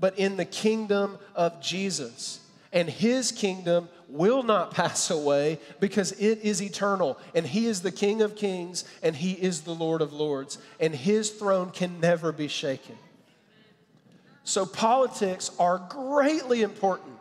but 0.00 0.18
in 0.18 0.36
the 0.36 0.44
kingdom 0.44 1.18
of 1.34 1.60
Jesus. 1.60 2.40
And 2.72 2.88
his 2.88 3.32
kingdom 3.32 3.88
will 4.08 4.42
not 4.42 4.70
pass 4.74 5.10
away 5.10 5.58
because 5.80 6.12
it 6.12 6.40
is 6.42 6.62
eternal. 6.62 7.18
And 7.34 7.46
he 7.46 7.66
is 7.66 7.82
the 7.82 7.92
King 7.92 8.22
of 8.22 8.36
kings 8.36 8.84
and 9.02 9.16
he 9.16 9.32
is 9.32 9.62
the 9.62 9.74
Lord 9.74 10.02
of 10.02 10.12
lords. 10.12 10.58
And 10.80 10.94
his 10.94 11.30
throne 11.30 11.70
can 11.70 12.00
never 12.00 12.32
be 12.32 12.48
shaken. 12.48 12.96
So, 14.44 14.64
politics 14.64 15.50
are 15.58 15.76
greatly 15.90 16.62
important, 16.62 17.12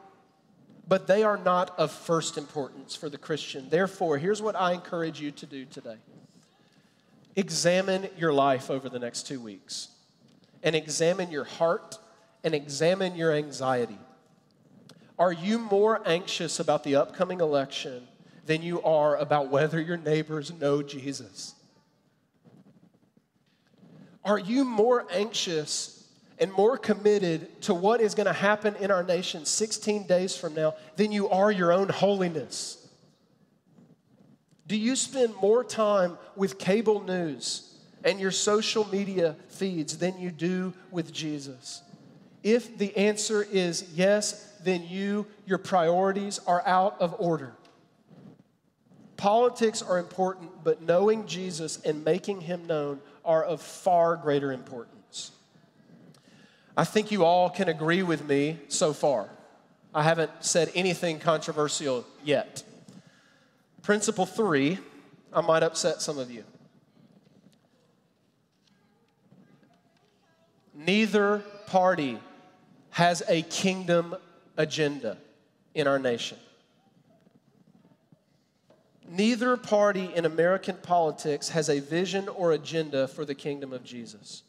but 0.87 1.07
they 1.07 1.23
are 1.23 1.35
not 1.35 1.77
of 1.77 1.91
first 1.91 2.37
importance 2.37 2.95
for 2.95 3.09
the 3.09 3.17
Christian. 3.17 3.67
Therefore, 3.69 4.17
here's 4.17 4.41
what 4.41 4.55
I 4.55 4.71
encourage 4.71 5.19
you 5.19 5.31
to 5.31 5.45
do 5.45 5.65
today 5.65 5.97
examine 7.35 8.09
your 8.17 8.31
life 8.31 8.71
over 8.71 8.87
the 8.87 8.97
next 8.97 9.27
two 9.27 9.41
weeks 9.41 9.89
and 10.63 10.73
examine 10.73 11.29
your 11.29 11.43
heart 11.43 11.97
and 12.43 12.53
examine 12.53 13.15
your 13.15 13.33
anxiety. 13.33 13.97
Are 15.19 15.31
you 15.31 15.57
more 15.57 16.01
anxious 16.05 16.59
about 16.59 16.83
the 16.83 16.95
upcoming 16.95 17.41
election 17.41 18.07
than 18.45 18.61
you 18.61 18.81
are 18.83 19.17
about 19.17 19.49
whether 19.49 19.81
your 19.81 19.97
neighbors 19.97 20.51
know 20.53 20.81
Jesus? 20.81 21.55
Are 24.23 24.37
you 24.37 24.63
more 24.63 25.05
anxious 25.11 26.07
and 26.39 26.51
more 26.51 26.77
committed 26.77 27.61
to 27.63 27.73
what 27.73 28.01
is 28.01 28.13
going 28.13 28.27
to 28.27 28.33
happen 28.33 28.75
in 28.75 28.91
our 28.91 29.03
nation 29.03 29.45
16 29.45 30.05
days 30.05 30.35
from 30.35 30.53
now 30.53 30.75
than 30.95 31.11
you 31.11 31.29
are 31.29 31.51
your 31.51 31.71
own 31.71 31.89
holiness? 31.89 32.87
Do 34.67 34.75
you 34.75 34.95
spend 34.95 35.33
more 35.41 35.63
time 35.63 36.17
with 36.35 36.59
cable 36.59 37.01
news 37.01 37.79
and 38.03 38.19
your 38.19 38.31
social 38.31 38.85
media 38.89 39.35
feeds 39.47 39.97
than 39.97 40.19
you 40.19 40.29
do 40.29 40.73
with 40.91 41.11
Jesus? 41.13 41.81
If 42.47 42.77
the 42.77 42.95
answer 42.95 43.45
is 43.51 43.89
yes, 43.93 44.53
then 44.63 44.87
you, 44.87 45.27
your 45.45 45.57
priorities 45.57 46.39
are 46.47 46.65
out 46.65 46.95
of 47.01 47.13
order. 47.19 47.51
Politics 49.17 49.81
are 49.81 49.97
important, 49.97 50.63
but 50.63 50.81
knowing 50.81 51.27
Jesus 51.27 51.77
and 51.83 52.05
making 52.05 52.39
him 52.39 52.65
known 52.65 53.01
are 53.25 53.43
of 53.43 53.61
far 53.61 54.15
greater 54.15 54.53
importance. 54.53 55.31
I 56.77 56.85
think 56.85 57.11
you 57.11 57.25
all 57.25 57.49
can 57.49 57.67
agree 57.67 58.01
with 58.01 58.25
me 58.25 58.59
so 58.69 58.93
far. 58.93 59.29
I 59.93 60.03
haven't 60.03 60.31
said 60.39 60.71
anything 60.73 61.19
controversial 61.19 62.05
yet. 62.23 62.63
Principle 63.81 64.25
three, 64.25 64.79
I 65.33 65.41
might 65.41 65.63
upset 65.63 66.01
some 66.01 66.17
of 66.17 66.31
you. 66.31 66.45
Neither 70.73 71.39
party 71.65 72.19
has 72.97 73.21
a 73.27 73.43
kingdom 73.43 74.15
agenda 74.57 75.15
in 75.75 75.85
our 75.85 75.99
nation. 75.99 76.35
Neither 79.07 79.55
party 79.55 80.09
in 80.15 80.25
American 80.25 80.77
politics 80.77 81.49
has 81.49 81.69
a 81.69 81.79
vision 81.79 82.27
or 82.27 82.53
agenda 82.53 83.07
for 83.07 83.23
the 83.23 83.35
kingdom 83.35 83.71
of 83.71 83.83
Jesus. 83.83 84.41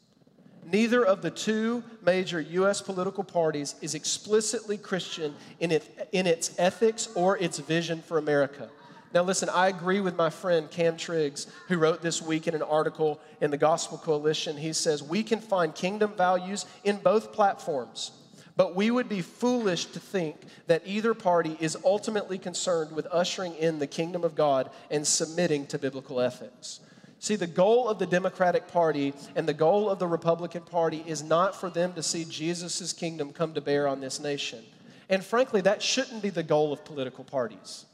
Neither 0.65 1.05
of 1.05 1.21
the 1.21 1.31
two 1.31 1.85
major 2.03 2.41
U.S. 2.41 2.81
political 2.81 3.23
parties 3.23 3.75
is 3.83 3.95
explicitly 3.95 4.79
Christian 4.79 5.35
in, 5.61 5.71
it, 5.71 6.09
in 6.13 6.27
its 6.27 6.59
ethics 6.59 7.11
or 7.15 7.37
its 7.37 7.59
vision 7.59 8.01
for 8.01 8.17
America. 8.17 8.71
Now, 9.13 9.25
listen, 9.25 9.51
I 9.51 9.69
agree 9.69 10.01
with 10.01 10.17
my 10.17 10.31
friend 10.31 10.71
Cam 10.71 10.97
Triggs, 10.97 11.49
who 11.67 11.77
wrote 11.77 12.01
this 12.01 12.23
week 12.23 12.49
in 12.49 12.55
an 12.55 12.63
article 12.63 13.21
in 13.43 13.51
the 13.51 13.59
Gospel 13.59 13.99
Coalition. 13.99 14.57
He 14.57 14.73
says, 14.73 15.03
We 15.03 15.23
can 15.23 15.41
find 15.41 15.75
kingdom 15.75 16.15
values 16.17 16.65
in 16.83 16.97
both 16.97 17.35
platforms. 17.35 18.13
But 18.59 18.75
we 18.75 18.91
would 18.91 19.09
be 19.09 19.23
foolish 19.23 19.85
to 19.87 20.01
think 20.01 20.35
that 20.67 20.83
either 20.85 21.15
party 21.15 21.57
is 21.61 21.79
ultimately 21.85 22.39
concerned 22.39 22.91
with 22.91 23.07
ushering 23.13 23.55
in 23.55 23.79
the 23.79 23.87
kingdom 23.87 24.25
of 24.25 24.35
God 24.35 24.69
and 24.91 25.07
submitting 25.07 25.69
to 25.69 25.79
biblical 25.79 26.21
ethics. 26.21 26.81
See, 27.21 27.37
the 27.37 27.47
goal 27.47 27.89
of 27.89 28.01
the 28.01 28.07
Democratic 28.07 28.67
Party 28.67 29.15
and 29.37 29.47
the 29.49 29.55
goal 29.55 29.89
of 29.89 30.01
the 30.01 30.09
Republican 30.09 30.63
Party 30.63 31.05
is 31.07 31.23
not 31.23 31.55
for 31.55 31.71
them 31.71 31.93
to 31.93 32.03
see 32.03 32.25
Jesus' 32.25 32.93
kingdom 32.93 33.33
come 33.33 33.55
to 33.55 33.61
bear 33.61 33.87
on 33.87 34.01
this 34.01 34.19
nation. 34.19 34.65
And 35.09 35.25
frankly, 35.25 35.61
that 35.61 35.81
shouldn't 35.81 36.21
be 36.21 36.31
the 36.31 36.43
goal 36.43 36.73
of 36.73 36.85
political 36.85 37.23
parties. 37.23 37.87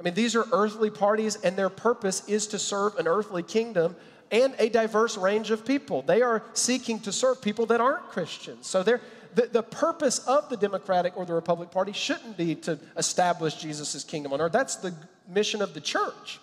I 0.00 0.02
mean, 0.02 0.14
these 0.14 0.34
are 0.34 0.46
earthly 0.50 0.88
parties, 0.88 1.36
and 1.36 1.58
their 1.58 1.68
purpose 1.68 2.26
is 2.26 2.46
to 2.48 2.58
serve 2.58 2.96
an 2.96 3.06
earthly 3.06 3.42
kingdom 3.42 3.96
and 4.30 4.54
a 4.58 4.68
diverse 4.68 5.16
range 5.16 5.50
of 5.50 5.64
people. 5.64 6.02
They 6.02 6.22
are 6.22 6.42
seeking 6.52 7.00
to 7.00 7.12
serve 7.12 7.42
people 7.42 7.66
that 7.66 7.80
aren't 7.80 8.08
Christians. 8.08 8.66
So 8.66 8.82
they're, 8.82 9.00
the, 9.34 9.46
the 9.46 9.62
purpose 9.62 10.18
of 10.20 10.48
the 10.48 10.56
Democratic 10.56 11.16
or 11.16 11.24
the 11.24 11.34
Republican 11.34 11.72
Party 11.72 11.92
shouldn't 11.92 12.36
be 12.36 12.54
to 12.56 12.78
establish 12.96 13.54
Jesus' 13.54 14.04
kingdom 14.04 14.32
on 14.32 14.40
earth. 14.40 14.52
That's 14.52 14.76
the 14.76 14.94
mission 15.28 15.62
of 15.62 15.74
the 15.74 15.80
church. 15.80 16.40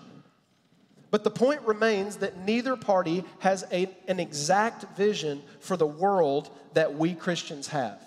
But 1.09 1.23
the 1.23 1.31
point 1.31 1.61
remains 1.61 2.17
that 2.17 2.37
neither 2.45 2.75
party 2.75 3.23
has 3.39 3.65
a, 3.71 3.89
an 4.07 4.19
exact 4.19 4.97
vision 4.97 5.41
for 5.59 5.77
the 5.77 5.87
world 5.87 6.49
that 6.73 6.95
we 6.95 7.13
Christians 7.13 7.67
have. 7.67 8.01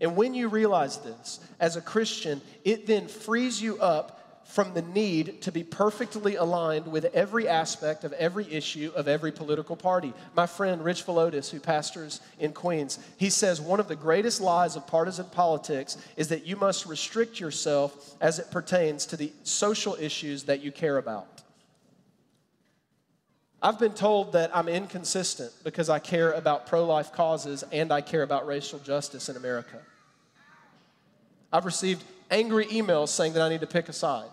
And 0.00 0.16
when 0.16 0.34
you 0.34 0.48
realize 0.48 0.98
this 0.98 1.40
as 1.60 1.76
a 1.76 1.80
Christian, 1.80 2.42
it 2.64 2.86
then 2.86 3.08
frees 3.08 3.62
you 3.62 3.78
up 3.78 4.21
from 4.44 4.74
the 4.74 4.82
need 4.82 5.40
to 5.42 5.52
be 5.52 5.64
perfectly 5.64 6.36
aligned 6.36 6.86
with 6.86 7.06
every 7.06 7.48
aspect 7.48 8.04
of 8.04 8.12
every 8.14 8.50
issue 8.52 8.92
of 8.94 9.08
every 9.08 9.32
political 9.32 9.76
party. 9.76 10.12
My 10.36 10.46
friend 10.46 10.84
Rich 10.84 11.06
Villodas, 11.06 11.50
who 11.50 11.58
pastors 11.58 12.20
in 12.38 12.52
Queens, 12.52 12.98
he 13.16 13.30
says 13.30 13.60
one 13.60 13.80
of 13.80 13.88
the 13.88 13.96
greatest 13.96 14.40
lies 14.40 14.76
of 14.76 14.86
partisan 14.86 15.26
politics 15.26 15.96
is 16.16 16.28
that 16.28 16.46
you 16.46 16.56
must 16.56 16.86
restrict 16.86 17.40
yourself 17.40 18.14
as 18.20 18.38
it 18.38 18.50
pertains 18.50 19.06
to 19.06 19.16
the 19.16 19.32
social 19.42 19.96
issues 19.98 20.44
that 20.44 20.62
you 20.62 20.70
care 20.70 20.98
about. 20.98 21.42
I've 23.62 23.78
been 23.78 23.94
told 23.94 24.32
that 24.32 24.54
I'm 24.56 24.68
inconsistent 24.68 25.52
because 25.62 25.88
I 25.88 26.00
care 26.00 26.32
about 26.32 26.66
pro 26.66 26.84
life 26.84 27.12
causes 27.12 27.62
and 27.70 27.92
I 27.92 28.00
care 28.00 28.24
about 28.24 28.46
racial 28.46 28.80
justice 28.80 29.28
in 29.28 29.36
America. 29.36 29.78
I've 31.52 31.64
received 31.64 32.02
angry 32.32 32.66
emails 32.66 33.08
saying 33.08 33.34
that 33.34 33.42
I 33.42 33.48
need 33.48 33.60
to 33.60 33.66
pick 33.68 33.88
a 33.88 33.92
side 33.92 34.30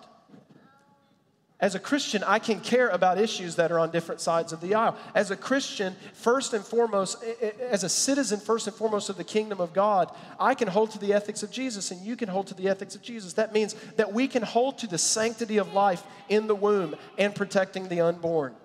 as 1.62 1.76
a 1.76 1.80
Christian, 1.80 2.24
I 2.24 2.40
can 2.40 2.62
care 2.62 2.88
about 2.88 3.18
issues 3.18 3.58
that 3.58 3.70
are 3.70 3.80
on 3.80 3.92
different 3.92 4.22
sides 4.22 4.54
of 4.54 4.62
the 4.62 4.76
aisle. 4.76 4.96
As 5.14 5.30
a 5.30 5.36
Christian, 5.36 5.94
first 6.14 6.54
and 6.54 6.64
foremost, 6.64 7.22
eh, 7.22 7.34
eh, 7.42 7.52
eh, 7.60 7.64
as 7.70 7.84
a 7.84 7.90
citizen, 7.90 8.40
first 8.40 8.68
and 8.68 8.76
foremost 8.76 9.10
of 9.10 9.18
the 9.18 9.26
kingdom 9.26 9.60
of 9.60 9.74
God, 9.74 10.10
I 10.40 10.56
can 10.56 10.70
hold 10.70 10.92
to 10.92 11.00
the 11.00 11.12
ethics 11.12 11.44
of 11.44 11.52
Jesus 11.52 11.92
and 11.92 12.00
you 12.02 12.16
can 12.16 12.30
hold 12.30 12.48
to 12.48 12.54
the 12.54 12.70
ethics 12.70 12.96
of 12.96 13.02
Jesus. 13.02 13.34
That 13.34 13.52
means 13.52 13.76
that 13.98 14.14
we 14.14 14.30
can 14.30 14.42
hold 14.42 14.78
to 14.80 14.88
the 14.88 14.98
sanctity 14.98 15.58
of 15.58 15.74
life 15.74 16.02
in 16.30 16.48
the 16.48 16.56
womb 16.56 16.96
and 17.18 17.36
protecting 17.36 17.90
the 17.90 18.00
unborn. 18.00 18.56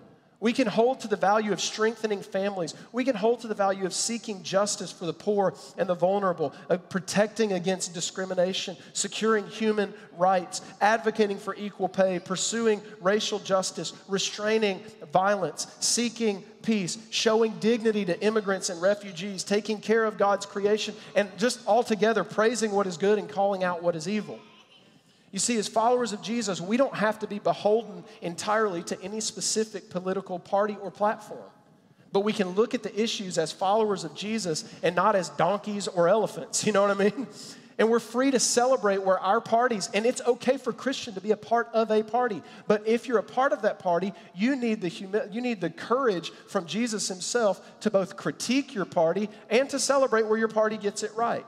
We 0.41 0.53
can 0.53 0.67
hold 0.67 1.01
to 1.01 1.09
the 1.09 1.17
value 1.17 1.53
of 1.53 1.61
strengthening 1.61 2.21
families. 2.21 2.75
We 2.93 3.05
can 3.05 3.17
hold 3.17 3.41
to 3.41 3.49
the 3.49 3.55
value 3.55 3.87
of 3.87 3.95
seeking 3.95 4.43
justice 4.43 4.93
for 4.93 5.07
the 5.07 5.13
poor 5.13 5.55
and 5.79 5.89
the 5.89 5.95
vulnerable, 5.95 6.53
of 6.69 6.89
protecting 6.89 7.53
against 7.53 7.95
discrimination, 7.95 8.77
securing 8.93 9.47
human 9.47 9.95
rights, 10.17 10.61
advocating 10.81 11.39
for 11.39 11.55
equal 11.55 11.89
pay, 11.89 12.19
pursuing 12.19 12.83
racial 13.01 13.39
justice, 13.39 13.93
restraining 14.09 14.81
violence, 15.13 15.67
seeking 15.81 16.43
peace, 16.63 16.99
showing 17.11 17.59
dignity 17.59 18.05
to 18.05 18.21
immigrants 18.21 18.71
and 18.71 18.81
refugees, 18.83 19.45
taking 19.45 19.81
care 19.81 20.05
of 20.05 20.19
God's 20.19 20.47
creation, 20.47 20.95
and 21.15 21.29
just 21.39 21.61
altogether 21.67 22.25
praising 22.25 22.73
what 22.73 22.87
is 22.87 22.97
good 22.97 23.19
and 23.19 23.29
calling 23.29 23.63
out 23.65 23.83
what 23.83 23.95
is 23.97 24.09
evil. 24.09 24.39
You 25.35 25.41
see, 25.41 25.57
as 25.59 25.67
followers 25.67 26.13
of 26.13 26.23
Jesus, 26.23 26.61
we 26.61 26.77
don't 26.77 26.95
have 26.95 27.19
to 27.19 27.27
be 27.27 27.41
beholden 27.41 28.05
entirely 28.23 28.85
to 28.85 29.03
any 29.03 29.19
specific 29.19 29.91
political 29.91 30.39
party 30.39 30.77
or 30.81 30.93
platform. 30.93 31.51
But 32.13 32.21
we 32.21 32.33
can 32.33 32.51
look 32.51 32.73
at 32.73 32.85
the 32.85 33.03
issues 33.03 33.37
as 33.37 33.51
followers 33.51 34.05
of 34.05 34.15
Jesus 34.15 34.65
and 34.85 34.95
not 34.95 35.17
as 35.17 35.31
donkeys 35.31 35.89
or 35.89 36.09
elephants. 36.09 36.65
You 36.65 36.73
know 36.73 36.83
what 36.83 36.93
I 36.93 37.11
mean? 37.11 37.27
And 37.79 37.91
we're 37.91 37.99
free 37.99 38.31
to 38.31 38.39
celebrate 38.39 39.03
where 39.03 39.19
our 39.19 39.41
parties, 39.41 39.91
and 39.93 40.07
it's 40.07 40.21
okay 40.21 40.57
for 40.57 40.73
Christian 40.73 41.15
to 41.15 41.21
be 41.21 41.33
a 41.33 41.37
part 41.37 41.69
of 41.73 41.91
a 41.91 42.05
party. 42.05 42.41
But 42.69 42.87
if 42.87 43.09
you're 43.09 43.19
a 43.19 43.25
part 43.25 43.53
of 43.53 43.63
that 43.63 43.81
party, 43.81 44.13
you 44.37 44.55
need 44.55 44.81
the 44.83 44.87
humi- 44.87 45.33
you 45.33 45.41
need 45.41 45.61
the 45.61 45.71
courage 45.71 46.31
from 46.47 46.67
Jesus 46.67 47.09
himself 47.09 47.61
to 47.81 47.91
both 47.91 48.15
critique 48.15 48.73
your 48.73 48.85
party 48.85 49.29
and 49.51 49.69
to 49.71 49.81
celebrate 49.81 50.29
where 50.29 50.39
your 50.39 50.47
party 50.47 50.77
gets 50.77 51.03
it 51.03 51.13
right. 51.17 51.45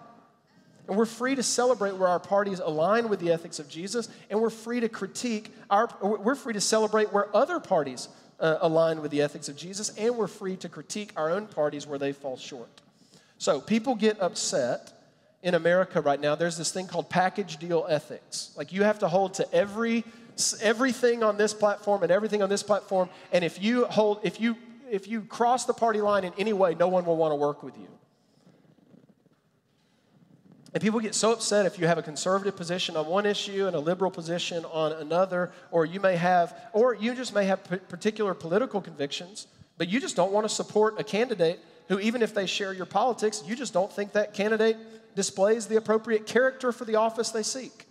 And 0.88 0.96
we're 0.96 1.06
free 1.06 1.34
to 1.34 1.42
celebrate 1.42 1.96
where 1.96 2.08
our 2.08 2.20
parties 2.20 2.60
align 2.60 3.08
with 3.08 3.20
the 3.20 3.32
ethics 3.32 3.58
of 3.58 3.68
Jesus, 3.68 4.08
and 4.30 4.40
we're 4.40 4.50
free 4.50 4.80
to 4.80 4.88
critique 4.88 5.52
our, 5.68 5.88
we're 6.00 6.34
free 6.34 6.52
to 6.52 6.60
celebrate 6.60 7.12
where 7.12 7.34
other 7.34 7.58
parties 7.58 8.08
uh, 8.38 8.58
align 8.60 9.02
with 9.02 9.10
the 9.10 9.22
ethics 9.22 9.48
of 9.48 9.56
Jesus, 9.56 9.90
and 9.96 10.16
we're 10.16 10.26
free 10.26 10.56
to 10.56 10.68
critique 10.68 11.12
our 11.16 11.30
own 11.30 11.46
parties 11.46 11.86
where 11.86 11.98
they 11.98 12.12
fall 12.12 12.36
short. 12.36 12.68
So 13.38 13.60
people 13.60 13.94
get 13.94 14.20
upset 14.20 14.92
in 15.42 15.54
America 15.54 16.00
right 16.00 16.20
now. 16.20 16.34
There's 16.34 16.56
this 16.56 16.72
thing 16.72 16.86
called 16.86 17.10
package 17.10 17.56
deal 17.58 17.86
ethics. 17.88 18.52
Like 18.56 18.72
you 18.72 18.82
have 18.82 18.98
to 19.00 19.08
hold 19.08 19.34
to 19.34 19.54
every 19.54 20.04
everything 20.60 21.22
on 21.22 21.38
this 21.38 21.54
platform 21.54 22.02
and 22.02 22.12
everything 22.12 22.42
on 22.42 22.48
this 22.48 22.62
platform, 22.62 23.08
and 23.32 23.44
if 23.44 23.62
you 23.62 23.86
hold 23.86 24.20
if 24.22 24.40
you 24.40 24.56
if 24.90 25.08
you 25.08 25.22
cross 25.22 25.64
the 25.64 25.72
party 25.72 26.00
line 26.00 26.24
in 26.24 26.32
any 26.38 26.52
way, 26.52 26.74
no 26.74 26.88
one 26.88 27.04
will 27.06 27.16
want 27.16 27.32
to 27.32 27.36
work 27.36 27.62
with 27.62 27.76
you. 27.76 27.88
And 30.76 30.82
people 30.82 31.00
get 31.00 31.14
so 31.14 31.32
upset 31.32 31.64
if 31.64 31.78
you 31.78 31.86
have 31.86 31.96
a 31.96 32.02
conservative 32.02 32.54
position 32.54 32.98
on 32.98 33.06
one 33.06 33.24
issue 33.24 33.66
and 33.66 33.74
a 33.74 33.80
liberal 33.80 34.10
position 34.10 34.62
on 34.66 34.92
another, 34.92 35.50
or 35.70 35.86
you 35.86 36.00
may 36.00 36.16
have, 36.16 36.54
or 36.74 36.92
you 36.92 37.14
just 37.14 37.34
may 37.34 37.46
have 37.46 37.64
particular 37.88 38.34
political 38.34 38.82
convictions, 38.82 39.46
but 39.78 39.88
you 39.88 40.00
just 40.00 40.16
don't 40.16 40.32
want 40.32 40.46
to 40.46 40.54
support 40.54 41.00
a 41.00 41.02
candidate 41.02 41.60
who, 41.88 41.98
even 41.98 42.20
if 42.20 42.34
they 42.34 42.44
share 42.44 42.74
your 42.74 42.84
politics, 42.84 43.42
you 43.46 43.56
just 43.56 43.72
don't 43.72 43.90
think 43.90 44.12
that 44.12 44.34
candidate 44.34 44.76
displays 45.14 45.66
the 45.66 45.76
appropriate 45.76 46.26
character 46.26 46.72
for 46.72 46.84
the 46.84 46.96
office 46.96 47.30
they 47.30 47.42
seek. 47.42 47.86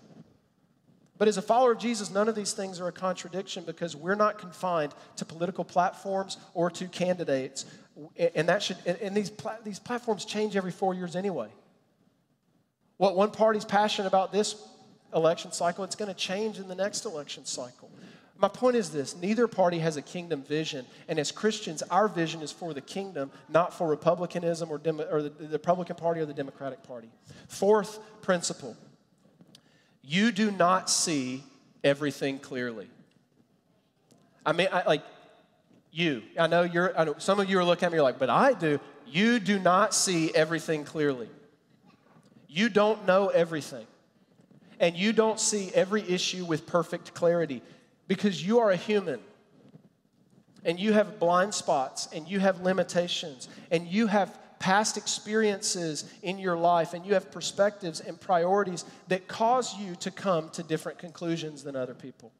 But 1.17 1.27
as 1.27 1.37
a 1.37 1.41
follower 1.41 1.71
of 1.71 1.79
Jesus, 1.79 2.11
none 2.11 2.29
of 2.29 2.35
these 2.35 2.53
things 2.53 2.79
are 2.79 2.87
a 2.87 2.91
contradiction 2.91 3.63
because 3.63 3.95
we're 3.95 4.13
not 4.13 4.37
confined 4.37 4.93
to 5.15 5.25
political 5.25 5.63
platforms 5.63 6.37
or 6.53 6.69
to 6.69 6.87
candidates. 6.87 7.65
And 8.35 8.47
that 8.47 8.61
should 8.61 8.77
and 8.85 9.17
these, 9.17 9.31
these 9.63 9.79
platforms 9.79 10.23
change 10.23 10.55
every 10.55 10.69
four 10.69 10.93
years 10.93 11.15
anyway. 11.15 11.49
What 12.97 13.15
one 13.15 13.31
party's 13.31 13.65
passionate 13.65 14.07
about 14.07 14.31
this 14.31 14.55
election 15.13 15.51
cycle, 15.51 15.83
it's 15.83 15.95
going 15.95 16.09
to 16.09 16.17
change 16.17 16.59
in 16.59 16.67
the 16.67 16.75
next 16.75 17.05
election 17.05 17.45
cycle. 17.45 17.89
My 18.37 18.49
point 18.49 18.75
is 18.75 18.89
this 18.89 19.15
neither 19.15 19.47
party 19.47 19.79
has 19.79 19.95
a 19.95 20.01
kingdom 20.01 20.43
vision. 20.43 20.85
And 21.07 21.19
as 21.19 21.31
Christians, 21.31 21.81
our 21.83 22.07
vision 22.07 22.41
is 22.41 22.51
for 22.51 22.73
the 22.73 22.81
kingdom, 22.81 23.31
not 23.49 23.73
for 23.73 23.87
Republicanism 23.87 24.69
or, 24.69 24.77
Demo, 24.77 25.05
or 25.09 25.21
the, 25.21 25.29
the 25.29 25.47
Republican 25.53 25.95
Party 25.95 26.19
or 26.19 26.25
the 26.25 26.33
Democratic 26.33 26.83
Party. 26.83 27.09
Fourth 27.47 27.99
principle 28.21 28.75
you 30.07 30.31
do 30.31 30.51
not 30.51 30.87
see 30.87 31.43
everything 31.83 32.37
clearly. 32.37 32.87
I 34.45 34.51
mean, 34.51 34.67
I, 34.71 34.83
like 34.85 35.03
you, 35.91 36.21
I 36.39 36.45
know 36.45 36.61
you're, 36.61 36.97
I 36.97 37.05
know 37.05 37.15
some 37.17 37.39
of 37.39 37.49
you 37.49 37.57
are 37.57 37.63
looking 37.63 37.87
at 37.87 37.91
me 37.91 37.99
like, 37.99 38.19
but 38.19 38.29
I 38.29 38.53
do. 38.53 38.79
You 39.07 39.39
do 39.39 39.57
not 39.57 39.95
see 39.95 40.33
everything 40.35 40.83
clearly. 40.83 41.27
You 42.55 42.69
don't 42.69 43.05
know 43.05 43.27
everything. 43.27 43.85
And 44.79 44.95
you 44.95 45.11
don't 45.11 45.41
see 45.41 45.71
every 45.73 46.01
issue 46.09 46.45
with 46.45 46.65
perfect 46.65 47.13
clarity 47.13 47.61
because 48.07 48.45
you 48.45 48.59
are 48.59 48.71
a 48.71 48.77
human. 48.77 49.19
And 50.63 50.79
you 50.79 50.93
have 50.93 51.19
blind 51.19 51.53
spots 51.53 52.07
and 52.13 52.29
you 52.29 52.39
have 52.39 52.61
limitations 52.61 53.49
and 53.71 53.85
you 53.85 54.07
have 54.07 54.39
past 54.57 54.95
experiences 54.95 56.05
in 56.23 56.39
your 56.39 56.55
life 56.55 56.93
and 56.93 57.05
you 57.05 57.13
have 57.13 57.29
perspectives 57.29 57.99
and 57.99 58.19
priorities 58.21 58.85
that 59.09 59.27
cause 59.27 59.77
you 59.77 59.97
to 59.97 60.09
come 60.09 60.49
to 60.51 60.63
different 60.63 60.97
conclusions 60.97 61.61
than 61.61 61.75
other 61.75 61.93
people. 61.93 62.31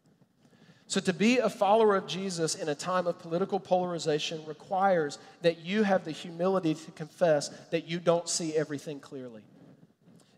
So, 0.88 1.02
to 1.02 1.14
be 1.14 1.40
a 1.40 1.50
follower 1.50 1.96
of 1.96 2.08
Jesus 2.08 2.56
in 2.56 2.70
a 2.70 2.76
time 2.76 3.06
of 3.08 3.20
political 3.20 3.60
polarization 3.60 4.46
requires 4.46 5.18
that 5.42 5.66
you 5.66 5.84
have 5.84 6.06
the 6.06 6.12
humility 6.12 6.74
to 6.74 6.92
confess 6.92 7.50
that 7.72 7.86
you 7.86 8.00
don't 8.00 8.30
see 8.30 8.56
everything 8.56 9.00
clearly. 9.00 9.42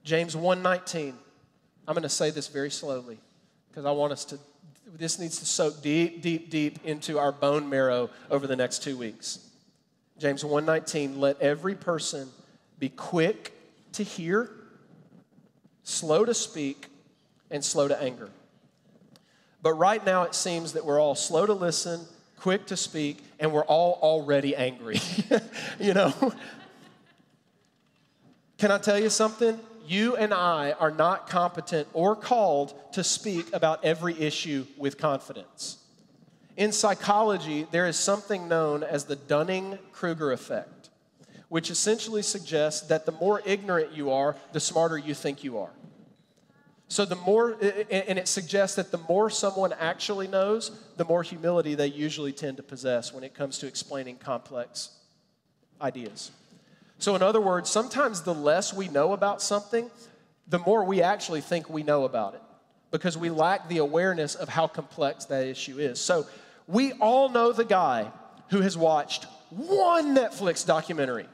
James 0.07 0.37
1:19. 0.37 1.13
I'm 1.85 1.93
going 1.93 2.01
to 2.03 2.09
say 2.09 2.31
this 2.31 2.47
very 2.47 2.71
slowly 2.71 3.19
because 3.69 3.85
I 3.85 3.91
want 3.91 4.13
us 4.13 4.23
to 4.25 4.39
this 4.95 5.19
needs 5.19 5.37
to 5.39 5.45
soak 5.45 5.81
deep 5.81 6.21
deep 6.21 6.49
deep 6.49 6.79
into 6.85 7.19
our 7.19 7.33
bone 7.33 7.67
marrow 7.69 8.09
over 8.31 8.47
the 8.47 8.55
next 8.55 8.83
2 8.83 8.97
weeks. 8.97 9.39
James 10.17 10.45
1:19 10.45 11.17
let 11.17 11.41
every 11.41 11.75
person 11.75 12.29
be 12.79 12.87
quick 12.87 13.51
to 13.91 14.03
hear, 14.03 14.49
slow 15.83 16.23
to 16.23 16.33
speak, 16.33 16.87
and 17.51 17.63
slow 17.63 17.89
to 17.89 18.01
anger. 18.01 18.29
But 19.61 19.73
right 19.73 20.05
now 20.05 20.23
it 20.23 20.35
seems 20.35 20.71
that 20.71 20.85
we're 20.85 21.01
all 21.01 21.15
slow 21.15 21.45
to 21.45 21.53
listen, 21.53 21.99
quick 22.37 22.65
to 22.67 22.77
speak, 22.77 23.17
and 23.41 23.51
we're 23.51 23.65
all 23.65 23.99
already 24.01 24.55
angry. 24.55 25.01
you 25.81 25.93
know? 25.93 26.13
Can 28.57 28.71
I 28.71 28.77
tell 28.77 28.97
you 28.97 29.09
something? 29.09 29.59
You 29.87 30.15
and 30.15 30.33
I 30.33 30.73
are 30.73 30.91
not 30.91 31.29
competent 31.29 31.87
or 31.93 32.15
called 32.15 32.73
to 32.93 33.03
speak 33.03 33.53
about 33.53 33.83
every 33.83 34.19
issue 34.19 34.65
with 34.77 34.97
confidence. 34.97 35.77
In 36.55 36.71
psychology, 36.71 37.67
there 37.71 37.87
is 37.87 37.97
something 37.97 38.47
known 38.47 38.83
as 38.83 39.05
the 39.05 39.15
Dunning 39.15 39.77
Kruger 39.91 40.31
effect, 40.31 40.89
which 41.49 41.69
essentially 41.69 42.21
suggests 42.21 42.87
that 42.87 43.05
the 43.05 43.11
more 43.13 43.41
ignorant 43.45 43.93
you 43.93 44.11
are, 44.11 44.35
the 44.53 44.59
smarter 44.59 44.97
you 44.97 45.13
think 45.13 45.43
you 45.43 45.59
are. 45.59 45.71
So 46.89 47.03
the 47.05 47.15
more, 47.15 47.51
and 47.91 48.17
it 48.17 48.27
suggests 48.27 48.77
that 48.77 48.91
the 48.91 48.97
more 49.09 49.29
someone 49.29 49.73
actually 49.73 50.27
knows, 50.27 50.71
the 50.95 51.05
more 51.05 51.21
humility 51.21 51.75
they 51.75 51.87
usually 51.87 52.31
tend 52.31 52.57
to 52.57 52.63
possess 52.63 53.13
when 53.13 53.23
it 53.23 53.33
comes 53.33 53.59
to 53.59 53.67
explaining 53.67 54.17
complex 54.17 54.91
ideas. 55.81 56.31
So, 56.99 57.15
in 57.15 57.21
other 57.21 57.41
words, 57.41 57.69
sometimes 57.69 58.21
the 58.21 58.33
less 58.33 58.73
we 58.73 58.87
know 58.87 59.13
about 59.13 59.41
something, 59.41 59.89
the 60.47 60.59
more 60.59 60.83
we 60.83 61.01
actually 61.01 61.41
think 61.41 61.69
we 61.69 61.83
know 61.83 62.05
about 62.05 62.33
it 62.33 62.41
because 62.89 63.17
we 63.17 63.29
lack 63.29 63.67
the 63.67 63.77
awareness 63.77 64.35
of 64.35 64.49
how 64.49 64.67
complex 64.67 65.25
that 65.25 65.45
issue 65.45 65.77
is. 65.77 65.99
So, 65.99 66.25
we 66.67 66.93
all 66.93 67.29
know 67.29 67.51
the 67.51 67.65
guy 67.65 68.11
who 68.49 68.61
has 68.61 68.77
watched 68.77 69.25
one 69.49 70.15
Netflix 70.15 70.65
documentary 70.65 71.27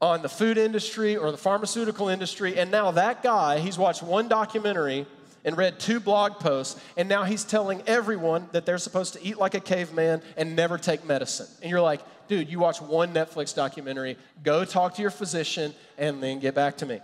on 0.00 0.22
the 0.22 0.28
food 0.28 0.58
industry 0.58 1.16
or 1.16 1.30
the 1.30 1.38
pharmaceutical 1.38 2.08
industry, 2.08 2.58
and 2.58 2.70
now 2.70 2.90
that 2.90 3.22
guy, 3.22 3.58
he's 3.58 3.78
watched 3.78 4.02
one 4.02 4.28
documentary 4.28 5.06
and 5.44 5.56
read 5.56 5.78
two 5.78 6.00
blog 6.00 6.34
posts, 6.40 6.78
and 6.96 7.08
now 7.08 7.22
he's 7.22 7.44
telling 7.44 7.80
everyone 7.86 8.48
that 8.52 8.66
they're 8.66 8.78
supposed 8.78 9.14
to 9.14 9.22
eat 9.22 9.38
like 9.38 9.54
a 9.54 9.60
caveman 9.60 10.20
and 10.36 10.56
never 10.56 10.76
take 10.76 11.06
medicine. 11.06 11.46
And 11.62 11.70
you're 11.70 11.80
like, 11.80 12.00
dude, 12.28 12.48
you 12.50 12.58
watch 12.58 12.80
one 12.80 13.12
Netflix 13.12 13.54
documentary, 13.54 14.16
go 14.42 14.64
talk 14.64 14.94
to 14.94 15.02
your 15.02 15.10
physician, 15.10 15.74
and 15.98 16.22
then 16.22 16.38
get 16.40 16.54
back 16.54 16.76
to 16.78 16.86
me. 16.86 17.00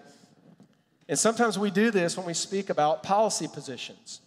And 1.08 1.18
sometimes 1.18 1.58
we 1.58 1.70
do 1.70 1.90
this 1.90 2.16
when 2.16 2.26
we 2.26 2.34
speak 2.34 2.70
about 2.70 3.02
policy 3.02 3.48
positions. 3.52 4.20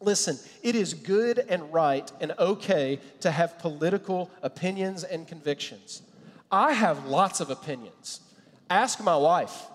Listen, 0.00 0.38
it 0.62 0.74
is 0.74 0.92
good 0.92 1.38
and 1.38 1.72
right 1.72 2.10
and 2.20 2.32
okay 2.38 3.00
to 3.20 3.30
have 3.30 3.58
political 3.58 4.30
opinions 4.42 5.04
and 5.04 5.26
convictions. 5.26 6.02
I 6.50 6.72
have 6.72 7.06
lots 7.06 7.40
of 7.40 7.50
opinions. 7.50 8.20
Ask 8.68 9.02
my 9.02 9.16
wife. 9.16 9.66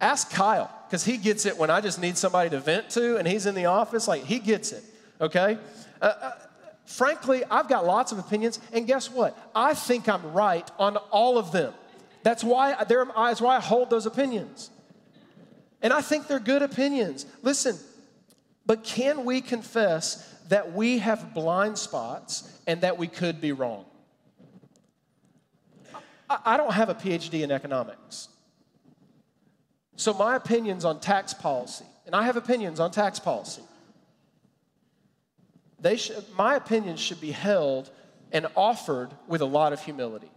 Ask 0.00 0.30
Kyle, 0.30 0.70
because 0.86 1.04
he 1.04 1.16
gets 1.16 1.46
it 1.46 1.56
when 1.56 1.70
I 1.70 1.80
just 1.80 2.00
need 2.00 2.18
somebody 2.18 2.50
to 2.50 2.60
vent 2.60 2.90
to 2.90 3.16
and 3.16 3.26
he's 3.26 3.46
in 3.46 3.54
the 3.54 3.66
office. 3.66 4.06
Like, 4.06 4.24
he 4.24 4.38
gets 4.38 4.72
it, 4.72 4.84
okay? 5.20 5.56
Uh, 6.02 6.04
uh, 6.04 6.32
frankly, 6.86 7.44
I've 7.50 7.68
got 7.68 7.84
lots 7.84 8.12
of 8.12 8.18
opinions, 8.18 8.58
and 8.72 8.86
guess 8.86 9.10
what? 9.10 9.36
I 9.54 9.74
think 9.74 10.08
I'm 10.08 10.32
right 10.32 10.68
on 10.78 10.96
all 10.96 11.36
of 11.38 11.52
them. 11.52 11.74
That's 12.22 12.42
why, 12.42 12.74
that's 12.88 13.40
why 13.40 13.56
I 13.56 13.60
hold 13.60 13.90
those 13.90 14.06
opinions. 14.06 14.70
And 15.82 15.92
I 15.92 16.00
think 16.00 16.26
they're 16.26 16.40
good 16.40 16.62
opinions. 16.62 17.26
Listen, 17.42 17.76
but 18.64 18.82
can 18.82 19.24
we 19.24 19.40
confess 19.40 20.16
that 20.48 20.72
we 20.72 20.98
have 20.98 21.34
blind 21.34 21.78
spots 21.78 22.50
and 22.66 22.80
that 22.80 22.98
we 22.98 23.06
could 23.06 23.40
be 23.40 23.52
wrong? 23.52 23.84
I 26.28 26.56
don't 26.56 26.72
have 26.72 26.88
a 26.88 26.94
PhD 26.94 27.42
in 27.42 27.52
economics. 27.52 28.28
So 29.94 30.12
my 30.12 30.36
opinions 30.36 30.84
on 30.84 31.00
tax 31.00 31.32
policy, 31.32 31.84
and 32.04 32.14
I 32.14 32.24
have 32.24 32.36
opinions 32.36 32.80
on 32.80 32.90
tax 32.90 33.18
policy, 33.20 33.62
they 35.80 35.96
should, 35.96 36.24
my 36.36 36.56
opinions 36.56 37.00
should 37.00 37.20
be 37.20 37.32
held 37.32 37.90
and 38.32 38.46
offered 38.56 39.10
with 39.28 39.40
a 39.40 39.46
lot 39.46 39.72
of 39.72 39.82
humility. 39.82 40.30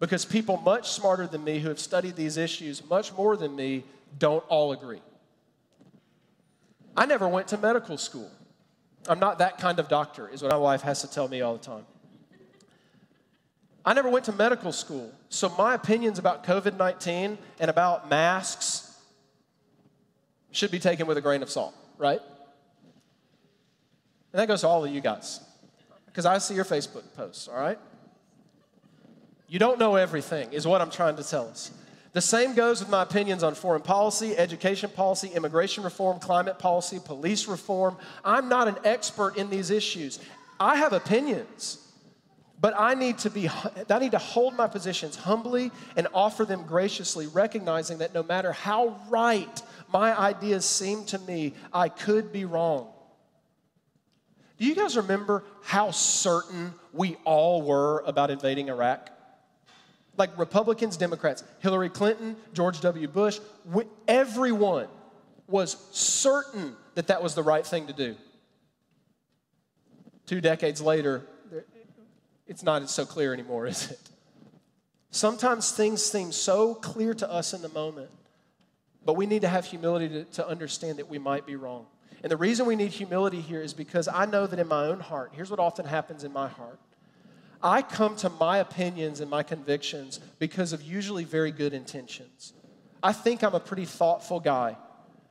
Because 0.00 0.24
people 0.24 0.56
much 0.58 0.90
smarter 0.90 1.26
than 1.26 1.44
me 1.44 1.60
who 1.60 1.68
have 1.68 1.78
studied 1.78 2.16
these 2.16 2.36
issues 2.36 2.84
much 2.88 3.12
more 3.14 3.36
than 3.36 3.54
me 3.54 3.84
don't 4.18 4.44
all 4.48 4.72
agree. 4.72 5.00
I 6.96 7.06
never 7.06 7.28
went 7.28 7.48
to 7.48 7.58
medical 7.58 7.96
school. 7.96 8.30
I'm 9.08 9.18
not 9.18 9.38
that 9.38 9.58
kind 9.58 9.78
of 9.78 9.88
doctor, 9.88 10.28
is 10.28 10.42
what 10.42 10.50
my 10.50 10.58
wife 10.58 10.82
has 10.82 11.00
to 11.02 11.10
tell 11.10 11.28
me 11.28 11.40
all 11.40 11.56
the 11.56 11.64
time. 11.64 11.86
I 13.84 13.92
never 13.92 14.08
went 14.08 14.24
to 14.26 14.32
medical 14.32 14.72
school, 14.72 15.12
so 15.28 15.50
my 15.58 15.74
opinions 15.74 16.18
about 16.18 16.44
COVID 16.44 16.76
19 16.76 17.36
and 17.60 17.70
about 17.70 18.08
masks 18.08 18.98
should 20.52 20.70
be 20.70 20.78
taken 20.78 21.06
with 21.06 21.18
a 21.18 21.20
grain 21.20 21.42
of 21.42 21.50
salt, 21.50 21.74
right? 21.98 22.20
And 24.34 24.40
that 24.40 24.48
goes 24.48 24.62
to 24.62 24.68
all 24.68 24.84
of 24.84 24.92
you 24.92 25.00
guys, 25.00 25.38
because 26.06 26.26
I 26.26 26.38
see 26.38 26.56
your 26.56 26.64
Facebook 26.64 27.04
posts, 27.16 27.46
all 27.46 27.54
right? 27.54 27.78
You 29.46 29.60
don't 29.60 29.78
know 29.78 29.94
everything, 29.94 30.52
is 30.52 30.66
what 30.66 30.80
I'm 30.80 30.90
trying 30.90 31.14
to 31.14 31.22
tell 31.22 31.46
us. 31.46 31.70
The 32.14 32.20
same 32.20 32.56
goes 32.56 32.80
with 32.80 32.88
my 32.88 33.04
opinions 33.04 33.44
on 33.44 33.54
foreign 33.54 33.82
policy, 33.82 34.36
education 34.36 34.90
policy, 34.90 35.28
immigration 35.28 35.84
reform, 35.84 36.18
climate 36.18 36.58
policy, 36.58 36.98
police 37.04 37.46
reform. 37.46 37.96
I'm 38.24 38.48
not 38.48 38.66
an 38.66 38.74
expert 38.84 39.36
in 39.36 39.50
these 39.50 39.70
issues. 39.70 40.18
I 40.58 40.78
have 40.78 40.92
opinions, 40.92 41.78
but 42.60 42.74
I 42.76 42.94
need 42.94 43.18
to 43.18 43.30
be 43.30 43.48
I 43.48 43.98
need 44.00 44.12
to 44.12 44.18
hold 44.18 44.56
my 44.56 44.66
positions 44.66 45.14
humbly 45.14 45.70
and 45.94 46.08
offer 46.12 46.44
them 46.44 46.64
graciously, 46.66 47.28
recognizing 47.28 47.98
that 47.98 48.12
no 48.12 48.24
matter 48.24 48.50
how 48.50 49.00
right 49.08 49.62
my 49.92 50.18
ideas 50.18 50.64
seem 50.64 51.04
to 51.04 51.20
me, 51.20 51.54
I 51.72 51.88
could 51.88 52.32
be 52.32 52.44
wrong. 52.44 52.93
Do 54.58 54.66
you 54.66 54.74
guys 54.74 54.96
remember 54.96 55.44
how 55.62 55.90
certain 55.90 56.74
we 56.92 57.16
all 57.24 57.62
were 57.62 58.02
about 58.06 58.30
invading 58.30 58.68
Iraq? 58.68 59.10
like 60.16 60.36
Republicans, 60.38 60.96
Democrats, 60.96 61.42
Hillary 61.60 61.88
Clinton, 61.88 62.36
George 62.52 62.80
W. 62.80 63.08
Bush, 63.08 63.40
everyone 64.06 64.88
was 65.48 65.76
certain 65.90 66.76
that 66.94 67.08
that 67.08 67.22
was 67.22 67.34
the 67.34 67.42
right 67.42 67.66
thing 67.66 67.86
to 67.86 67.92
do. 67.92 68.16
Two 70.26 70.40
decades 70.40 70.80
later, 70.80 71.26
it's 72.46 72.62
not 72.62 72.88
so 72.88 73.04
clear 73.04 73.32
anymore, 73.34 73.66
is 73.66 73.90
it? 73.90 74.00
Sometimes 75.10 75.70
things 75.72 76.02
seem 76.02 76.32
so 76.32 76.74
clear 76.74 77.14
to 77.14 77.30
us 77.30 77.52
in 77.54 77.62
the 77.62 77.68
moment, 77.68 78.10
but 79.04 79.14
we 79.14 79.26
need 79.26 79.42
to 79.42 79.48
have 79.48 79.64
humility 79.64 80.08
to, 80.08 80.24
to 80.24 80.48
understand 80.48 80.98
that 80.98 81.08
we 81.08 81.18
might 81.18 81.46
be 81.46 81.56
wrong. 81.56 81.86
And 82.24 82.30
the 82.30 82.38
reason 82.38 82.64
we 82.64 82.74
need 82.74 82.90
humility 82.90 83.42
here 83.42 83.60
is 83.60 83.74
because 83.74 84.08
I 84.08 84.24
know 84.24 84.46
that 84.46 84.58
in 84.58 84.66
my 84.66 84.86
own 84.86 84.98
heart, 84.98 85.32
here's 85.34 85.50
what 85.50 85.60
often 85.60 85.84
happens 85.84 86.24
in 86.24 86.32
my 86.32 86.48
heart 86.48 86.80
I 87.62 87.82
come 87.82 88.16
to 88.16 88.30
my 88.30 88.58
opinions 88.58 89.20
and 89.20 89.30
my 89.30 89.42
convictions 89.42 90.20
because 90.38 90.72
of 90.72 90.80
usually 90.82 91.24
very 91.24 91.52
good 91.52 91.74
intentions. 91.74 92.54
I 93.02 93.12
think 93.12 93.42
I'm 93.42 93.54
a 93.54 93.60
pretty 93.60 93.84
thoughtful 93.84 94.40
guy. 94.40 94.78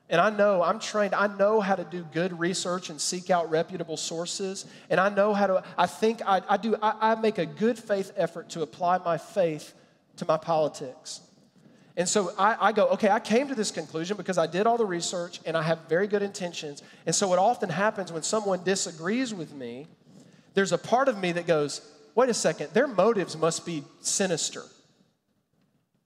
And 0.07 0.21
I 0.21 0.29
know, 0.29 0.61
I'm 0.61 0.79
trained, 0.79 1.15
I 1.15 1.25
know 1.25 1.61
how 1.61 1.73
to 1.73 1.83
do 1.83 2.05
good 2.13 2.39
research 2.39 2.91
and 2.91 3.01
seek 3.01 3.31
out 3.31 3.49
reputable 3.49 3.97
sources. 3.97 4.65
And 4.91 4.99
I 4.99 5.09
know 5.09 5.33
how 5.33 5.47
to, 5.47 5.63
I 5.75 5.87
think 5.87 6.21
I, 6.23 6.41
I 6.47 6.57
do, 6.57 6.75
I, 6.79 7.13
I 7.13 7.15
make 7.15 7.39
a 7.39 7.45
good 7.47 7.79
faith 7.79 8.11
effort 8.15 8.49
to 8.49 8.61
apply 8.61 8.99
my 8.99 9.17
faith 9.17 9.73
to 10.17 10.25
my 10.25 10.37
politics. 10.37 11.21
And 11.95 12.09
so 12.09 12.33
I, 12.37 12.57
I, 12.59 12.71
go, 12.71 12.87
okay, 12.89 13.09
I 13.09 13.19
came 13.19 13.47
to 13.49 13.55
this 13.55 13.69
conclusion 13.69 14.17
because 14.17 14.37
I 14.37 14.47
did 14.47 14.65
all 14.65 14.77
the 14.77 14.85
research 14.85 15.39
and 15.45 15.55
I 15.55 15.61
have 15.61 15.79
very 15.87 16.07
good 16.07 16.23
intentions. 16.23 16.81
And 17.05 17.13
so 17.13 17.27
what 17.27 17.37
often 17.37 17.69
happens 17.69 18.11
when 18.11 18.23
someone 18.23 18.63
disagrees 18.63 19.33
with 19.33 19.53
me, 19.53 19.87
there's 20.55 20.71
a 20.71 20.77
part 20.77 21.07
of 21.07 21.19
me 21.19 21.31
that 21.33 21.45
goes, 21.45 21.81
wait 22.15 22.29
a 22.29 22.33
second, 22.33 22.71
their 22.73 22.87
motives 22.87 23.37
must 23.37 23.65
be 23.65 23.83
sinister. 24.01 24.63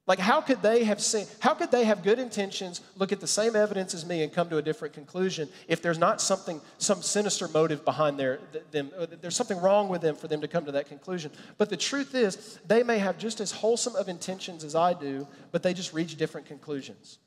Like, 0.08 0.18
how 0.18 0.40
could 0.40 0.62
they 0.62 0.84
have 0.84 1.02
seen, 1.02 1.26
how 1.38 1.52
could 1.52 1.70
they 1.70 1.84
have 1.84 2.02
good 2.02 2.18
intentions, 2.18 2.80
look 2.96 3.12
at 3.12 3.20
the 3.20 3.26
same 3.26 3.54
evidence 3.54 3.92
as 3.92 4.06
me, 4.06 4.22
and 4.22 4.32
come 4.32 4.48
to 4.48 4.56
a 4.56 4.62
different 4.62 4.94
conclusion 4.94 5.50
if 5.68 5.82
there's 5.82 5.98
not 5.98 6.22
something, 6.22 6.62
some 6.78 7.02
sinister 7.02 7.46
motive 7.46 7.84
behind 7.84 8.18
their, 8.18 8.40
them? 8.70 8.90
There's 9.20 9.36
something 9.36 9.60
wrong 9.60 9.90
with 9.90 10.00
them 10.00 10.16
for 10.16 10.26
them 10.26 10.40
to 10.40 10.48
come 10.48 10.64
to 10.64 10.72
that 10.72 10.86
conclusion. 10.86 11.30
But 11.58 11.68
the 11.68 11.76
truth 11.76 12.14
is, 12.14 12.58
they 12.66 12.82
may 12.82 12.98
have 12.98 13.18
just 13.18 13.38
as 13.42 13.52
wholesome 13.52 13.96
of 13.96 14.08
intentions 14.08 14.64
as 14.64 14.74
I 14.74 14.94
do, 14.94 15.28
but 15.52 15.62
they 15.62 15.74
just 15.74 15.92
reach 15.92 16.16
different 16.16 16.46
conclusions. 16.46 17.18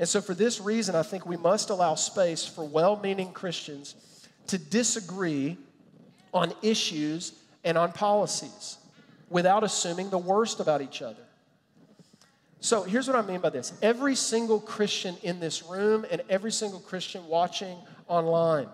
And 0.00 0.08
so, 0.08 0.20
for 0.20 0.34
this 0.34 0.60
reason, 0.60 0.96
I 0.96 1.04
think 1.04 1.26
we 1.26 1.36
must 1.36 1.70
allow 1.70 1.94
space 1.94 2.44
for 2.44 2.64
well 2.64 2.96
meaning 2.96 3.32
Christians 3.32 3.94
to 4.48 4.58
disagree 4.58 5.56
on 6.34 6.54
issues 6.60 7.34
and 7.62 7.78
on 7.78 7.92
policies 7.92 8.78
without 9.28 9.62
assuming 9.62 10.10
the 10.10 10.18
worst 10.18 10.58
about 10.58 10.82
each 10.82 11.02
other. 11.02 11.22
So 12.60 12.82
here's 12.82 13.06
what 13.08 13.16
I 13.16 13.22
mean 13.22 13.40
by 13.40 13.50
this 13.50 13.72
every 13.82 14.14
single 14.14 14.60
Christian 14.60 15.16
in 15.22 15.40
this 15.40 15.62
room 15.64 16.04
and 16.10 16.22
every 16.28 16.52
single 16.52 16.80
Christian 16.80 17.26
watching 17.26 17.76
online 18.06 18.68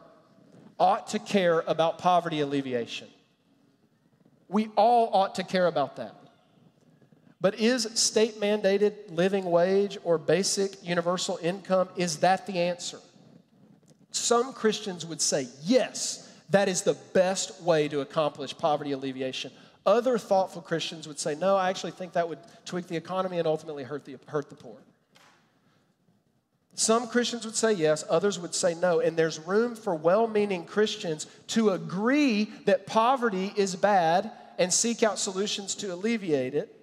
ought 0.78 1.08
to 1.08 1.18
care 1.18 1.60
about 1.66 1.98
poverty 1.98 2.40
alleviation. 2.40 3.08
We 4.48 4.68
all 4.76 5.10
ought 5.12 5.36
to 5.36 5.44
care 5.44 5.66
about 5.66 5.96
that. 5.96 6.14
But 7.40 7.60
is 7.60 7.88
state 7.94 8.40
mandated 8.40 8.94
living 9.10 9.44
wage 9.44 9.98
or 10.02 10.18
basic 10.18 10.84
universal 10.84 11.38
income 11.42 11.88
is 11.96 12.18
that 12.18 12.46
the 12.46 12.58
answer? 12.58 12.98
Some 14.10 14.52
Christians 14.52 15.06
would 15.06 15.20
say 15.20 15.46
yes 15.62 16.26
that 16.50 16.68
is 16.68 16.82
the 16.82 16.96
best 17.12 17.60
way 17.62 17.88
to 17.88 18.00
accomplish 18.00 18.56
poverty 18.56 18.92
alleviation. 18.92 19.50
Other 19.86 20.18
thoughtful 20.18 20.62
Christians 20.62 21.06
would 21.06 21.20
say, 21.20 21.36
no, 21.36 21.56
I 21.56 21.70
actually 21.70 21.92
think 21.92 22.14
that 22.14 22.28
would 22.28 22.40
tweak 22.64 22.88
the 22.88 22.96
economy 22.96 23.38
and 23.38 23.46
ultimately 23.46 23.84
hurt 23.84 24.04
the, 24.04 24.16
hurt 24.26 24.50
the 24.50 24.56
poor. 24.56 24.76
Some 26.74 27.06
Christians 27.06 27.46
would 27.46 27.56
say 27.56 27.72
yes, 27.72 28.04
others 28.10 28.38
would 28.38 28.54
say 28.54 28.74
no. 28.74 29.00
And 29.00 29.16
there's 29.16 29.38
room 29.38 29.76
for 29.76 29.94
well 29.94 30.26
meaning 30.26 30.64
Christians 30.64 31.26
to 31.48 31.70
agree 31.70 32.50
that 32.66 32.86
poverty 32.86 33.52
is 33.56 33.76
bad 33.76 34.30
and 34.58 34.72
seek 34.72 35.02
out 35.02 35.18
solutions 35.18 35.74
to 35.76 35.94
alleviate 35.94 36.54
it, 36.54 36.74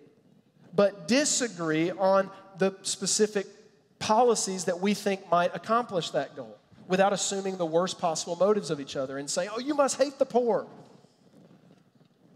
but 0.74 1.08
disagree 1.08 1.92
on 1.92 2.32
the 2.58 2.74
specific 2.84 3.46
policies 4.00 4.66
that 4.66 4.80
we 4.80 4.94
think 4.94 5.30
might 5.30 5.56
accomplish 5.56 6.10
that 6.12 6.36
goal 6.36 6.58
without 6.88 7.13
assuming 7.13 7.58
the 7.58 7.66
worst 7.66 8.00
possible 8.00 8.36
motives 8.36 8.72
of 8.72 8.80
each 8.80 8.96
other 8.96 9.18
and 9.18 9.30
saying, 9.30 9.50
oh, 9.54 9.60
you 9.60 9.76
must 9.76 9.98
hate 9.98 10.18
the 10.20 10.26
poor. 10.26 10.66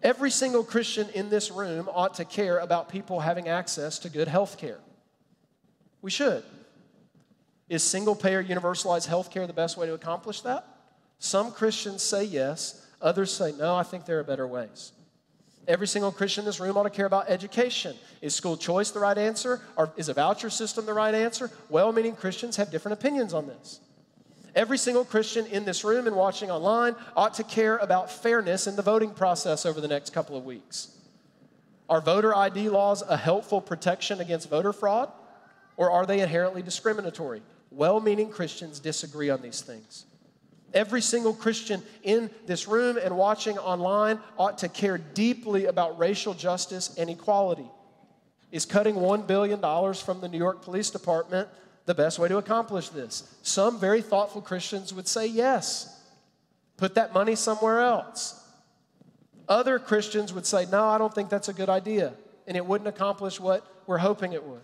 Every 0.03 0.29
single 0.29 0.63
Christian 0.63 1.09
in 1.09 1.29
this 1.29 1.51
room 1.51 1.89
ought 1.91 2.15
to 2.15 2.25
care 2.25 2.59
about 2.59 2.89
people 2.89 3.19
having 3.19 3.47
access 3.47 3.99
to 3.99 4.09
good 4.09 4.27
health 4.27 4.57
care. 4.57 4.79
We 6.01 6.11
should. 6.11 6.43
Is 7.69 7.83
single 7.83 8.15
payer 8.15 8.43
universalized 8.43 9.07
health 9.07 9.31
care 9.31 9.47
the 9.47 9.53
best 9.53 9.77
way 9.77 9.87
to 9.87 9.93
accomplish 9.93 10.41
that? 10.41 10.65
Some 11.19 11.51
Christians 11.51 12.03
say 12.03 12.23
yes, 12.23 12.85
others 13.01 13.33
say 13.33 13.53
no, 13.57 13.75
I 13.75 13.83
think 13.83 14.05
there 14.05 14.19
are 14.19 14.23
better 14.23 14.47
ways. 14.47 14.91
Every 15.67 15.87
single 15.87 16.13
Christian 16.13 16.43
in 16.43 16.45
this 16.45 16.61
room 16.61 16.77
ought 16.77 16.83
to 16.83 16.89
care 16.89 17.07
about 17.07 17.29
education. 17.29 17.97
Is 18.21 18.33
school 18.33 18.55
choice 18.55 18.91
the 18.91 19.01
right 19.01 19.17
answer? 19.17 19.61
Or 19.75 19.91
is 19.97 20.07
a 20.07 20.13
voucher 20.13 20.49
system 20.49 20.85
the 20.85 20.93
right 20.93 21.13
answer? 21.13 21.51
Well 21.69 21.91
meaning 21.91 22.15
Christians 22.15 22.55
have 22.55 22.71
different 22.71 22.97
opinions 22.97 23.33
on 23.33 23.47
this. 23.47 23.81
Every 24.57 24.79
single 24.79 25.05
Christian 25.05 25.45
in 25.45 25.65
this 25.65 25.83
room 25.83 26.07
and 26.07 26.15
watching 26.15 26.49
online 26.49 26.95
ought 27.15 27.35
to 27.35 27.43
care 27.43 27.77
about 27.77 28.11
fairness 28.11 28.65
in 28.65 28.75
the 28.75 28.81
voting 28.81 29.11
process 29.11 29.67
over 29.67 29.79
the 29.79 29.87
next 29.87 30.13
couple 30.13 30.35
of 30.35 30.45
weeks. 30.45 30.97
Are 31.87 32.01
voter 32.01 32.35
ID 32.35 32.69
laws 32.69 33.03
a 33.07 33.15
helpful 33.15 33.61
protection 33.61 34.19
against 34.19 34.49
voter 34.49 34.73
fraud? 34.73 35.11
Or 35.77 35.91
are 35.91 36.07
they 36.07 36.21
inherently 36.21 36.63
discriminatory? 36.63 37.43
Well 37.69 37.99
meaning 37.99 38.31
Christians 38.31 38.79
disagree 38.79 39.29
on 39.29 39.43
these 39.43 39.61
things. 39.61 40.05
Every 40.73 41.01
single 41.01 41.35
Christian 41.35 41.83
in 42.01 42.31
this 42.47 42.67
room 42.67 42.97
and 42.97 43.15
watching 43.15 43.59
online 43.59 44.17
ought 44.39 44.57
to 44.57 44.69
care 44.69 44.97
deeply 44.97 45.65
about 45.65 45.99
racial 45.99 46.33
justice 46.33 46.95
and 46.97 47.11
equality. 47.11 47.69
Is 48.51 48.65
cutting 48.65 48.95
$1 48.95 49.27
billion 49.27 49.61
from 49.93 50.19
the 50.19 50.27
New 50.27 50.39
York 50.39 50.63
Police 50.63 50.89
Department 50.89 51.47
the 51.87 51.95
best 51.95 52.19
way 52.19 52.27
to 52.27 52.37
accomplish 52.37 52.89
this? 52.89 53.35
Some 53.41 53.79
very 53.79 54.03
thoughtful 54.03 54.41
Christians 54.41 54.93
would 54.93 55.07
say 55.07 55.25
yes. 55.25 55.99
Put 56.77 56.93
that 56.93 57.13
money 57.13 57.33
somewhere 57.33 57.79
else. 57.79 58.43
Other 59.49 59.79
Christians 59.79 60.31
would 60.33 60.45
say, 60.45 60.67
no, 60.71 60.85
I 60.85 60.99
don't 60.99 61.13
think 61.15 61.29
that's 61.29 61.47
a 61.47 61.53
good 61.53 61.69
idea, 61.69 62.13
and 62.45 62.55
it 62.55 62.65
wouldn't 62.65 62.87
accomplish 62.87 63.39
what 63.39 63.65
we're 63.87 63.97
hoping 63.97 64.33
it 64.33 64.43
would. 64.43 64.61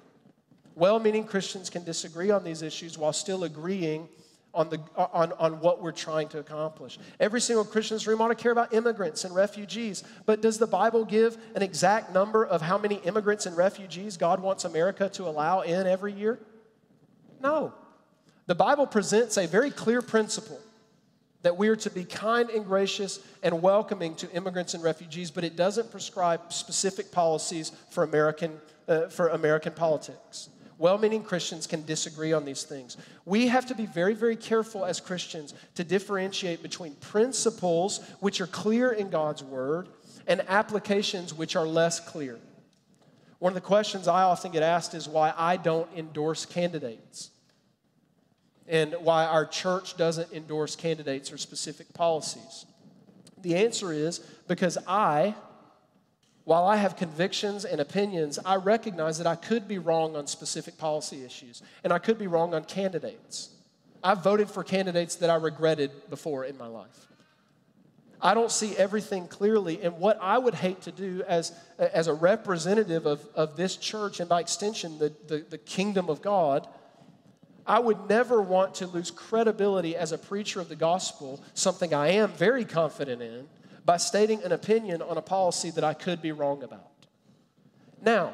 Well 0.76 1.00
meaning 1.00 1.24
Christians 1.24 1.70
can 1.70 1.84
disagree 1.84 2.30
on 2.30 2.44
these 2.44 2.62
issues 2.62 2.98
while 2.98 3.14
still 3.14 3.44
agreeing 3.44 4.10
on, 4.54 4.70
the, 4.70 4.80
on, 4.96 5.32
on 5.34 5.60
what 5.62 5.82
we're 5.82 5.92
trying 5.92 6.28
to 6.30 6.40
accomplish. 6.40 7.00
Every 7.20 7.42
single 7.42 7.66
Christian 7.66 7.96
in 7.96 7.98
this 8.00 8.08
room 8.08 8.22
ought 8.22 8.28
to 8.28 8.36
care 8.36 8.52
about 8.52 8.74
immigrants 8.74 9.24
and 9.24 9.34
refugees. 9.34 10.04
But 10.26 10.42
does 10.42 10.60
the 10.60 10.68
Bible 10.68 11.06
give 11.06 11.38
an 11.56 11.64
exact 11.64 12.14
number 12.14 12.46
of 12.46 12.62
how 12.62 12.78
many 12.78 12.96
immigrants 12.96 13.46
and 13.46 13.58
refugees 13.58 14.18
God 14.18 14.42
wants 14.42 14.66
America 14.66 15.10
to 15.10 15.24
allow 15.24 15.62
in 15.62 15.88
every 15.88 16.14
year? 16.14 16.40
No. 17.44 17.74
The 18.48 18.56
Bible 18.56 18.88
presents 18.88 19.38
a 19.38 19.46
very 19.46 19.70
clear 19.70 20.02
principle 20.02 20.60
that 21.44 21.58
we 21.58 21.68
are 21.68 21.76
to 21.76 21.90
be 21.90 22.06
kind 22.06 22.50
and 22.50 22.66
gracious 22.66 23.20
and 23.44 23.62
welcoming 23.62 24.16
to 24.16 24.32
immigrants 24.32 24.74
and 24.74 24.82
refugees, 24.82 25.30
but 25.30 25.44
it 25.44 25.58
doesn't 25.58 25.92
prescribe 25.92 26.52
specific 26.52 27.12
policies 27.12 27.74
for 27.90 28.04
American, 28.04 28.60
uh, 28.88 29.08
for 29.08 29.28
American 29.28 29.74
politics. 29.74 30.50
Well 30.78 30.98
meaning 30.98 31.24
Christians 31.24 31.68
can 31.68 31.86
disagree 31.86 32.34
on 32.34 32.46
these 32.46 32.64
things. 32.64 32.98
We 33.26 33.48
have 33.48 33.66
to 33.68 33.76
be 33.76 33.86
very, 33.86 34.14
very 34.14 34.36
careful 34.36 34.86
as 34.86 35.00
Christians 35.00 35.54
to 35.76 35.84
differentiate 35.84 36.64
between 36.64 36.96
principles 36.96 38.00
which 38.22 38.42
are 38.42 38.48
clear 38.48 38.92
in 38.92 39.10
God's 39.10 39.44
word 39.44 39.90
and 40.28 40.42
applications 40.48 41.34
which 41.34 41.56
are 41.56 41.68
less 41.68 42.00
clear. 42.00 42.40
One 43.40 43.52
of 43.52 43.56
the 43.56 43.62
questions 43.62 44.08
I 44.08 44.24
often 44.24 44.52
get 44.52 44.64
asked 44.64 44.94
is 44.94 45.08
why 45.08 45.34
I 45.38 45.58
don't 45.58 45.90
endorse 45.96 46.46
candidates 46.46 47.30
and 48.68 48.96
why 49.00 49.26
our 49.26 49.46
church 49.46 49.98
doesn't 49.98 50.32
endorse 50.32 50.76
candidates 50.76 51.32
or 51.32 51.38
specific 51.38 51.94
policies. 51.94 52.66
The 53.42 53.56
answer 53.56 53.92
is 53.92 54.20
because 54.48 54.78
I 54.88 55.36
while 56.46 56.66
I 56.66 56.76
have 56.76 56.98
convictions 56.98 57.64
and 57.64 57.80
opinions, 57.80 58.38
I 58.44 58.56
recognize 58.56 59.18
that 59.18 59.28
I 59.28 59.36
could 59.36 59.68
be 59.68 59.78
wrong 59.78 60.16
on 60.16 60.28
specific 60.28 60.78
policy 60.78 61.24
issues 61.24 61.62
and 61.84 61.94
I 61.94 62.00
could 62.00 62.20
be 62.20 62.28
wrong 62.28 62.54
on 62.54 62.66
candidates. 62.66 63.50
I've 64.04 64.24
voted 64.24 64.50
for 64.50 64.64
candidates 64.64 65.16
that 65.18 65.30
I 65.30 65.36
regretted 65.36 65.92
before 66.10 66.44
in 66.44 66.58
my 66.58 66.68
life. 66.68 67.08
I 68.22 68.34
don't 68.34 68.52
see 68.52 68.76
everything 68.78 69.28
clearly. 69.28 69.82
And 69.82 69.98
what 69.98 70.18
I 70.22 70.38
would 70.38 70.56
hate 70.56 70.82
to 70.84 70.92
do 70.92 71.24
as, 71.28 71.54
as 71.78 72.08
a 72.08 72.14
representative 72.14 73.06
of, 73.06 73.26
of 73.36 73.56
this 73.56 73.76
church 73.78 74.20
and 74.20 74.30
by 74.30 74.42
extension, 74.42 74.98
the, 75.00 75.14
the, 75.28 75.46
the 75.50 75.58
kingdom 75.58 76.10
of 76.10 76.22
God, 76.22 76.68
I 77.66 77.80
would 77.80 78.10
never 78.10 78.42
want 78.42 78.76
to 78.76 78.88
lose 78.88 79.12
credibility 79.12 79.96
as 79.96 80.12
a 80.12 80.18
preacher 80.18 80.60
of 80.60 80.70
the 80.70 80.76
gospel, 80.76 81.42
something 81.54 81.94
I 81.94 82.10
am 82.10 82.32
very 82.32 82.66
confident 82.66 83.22
in 83.22 83.48
by 83.86 83.98
stating 83.98 84.44
an 84.44 84.52
opinion 84.52 85.02
on 85.02 85.18
a 85.18 85.22
policy 85.22 85.70
that 85.72 85.84
I 85.84 85.94
could 85.94 86.22
be 86.22 86.32
wrong 86.32 86.64
about. 86.64 86.92
Now, 88.02 88.34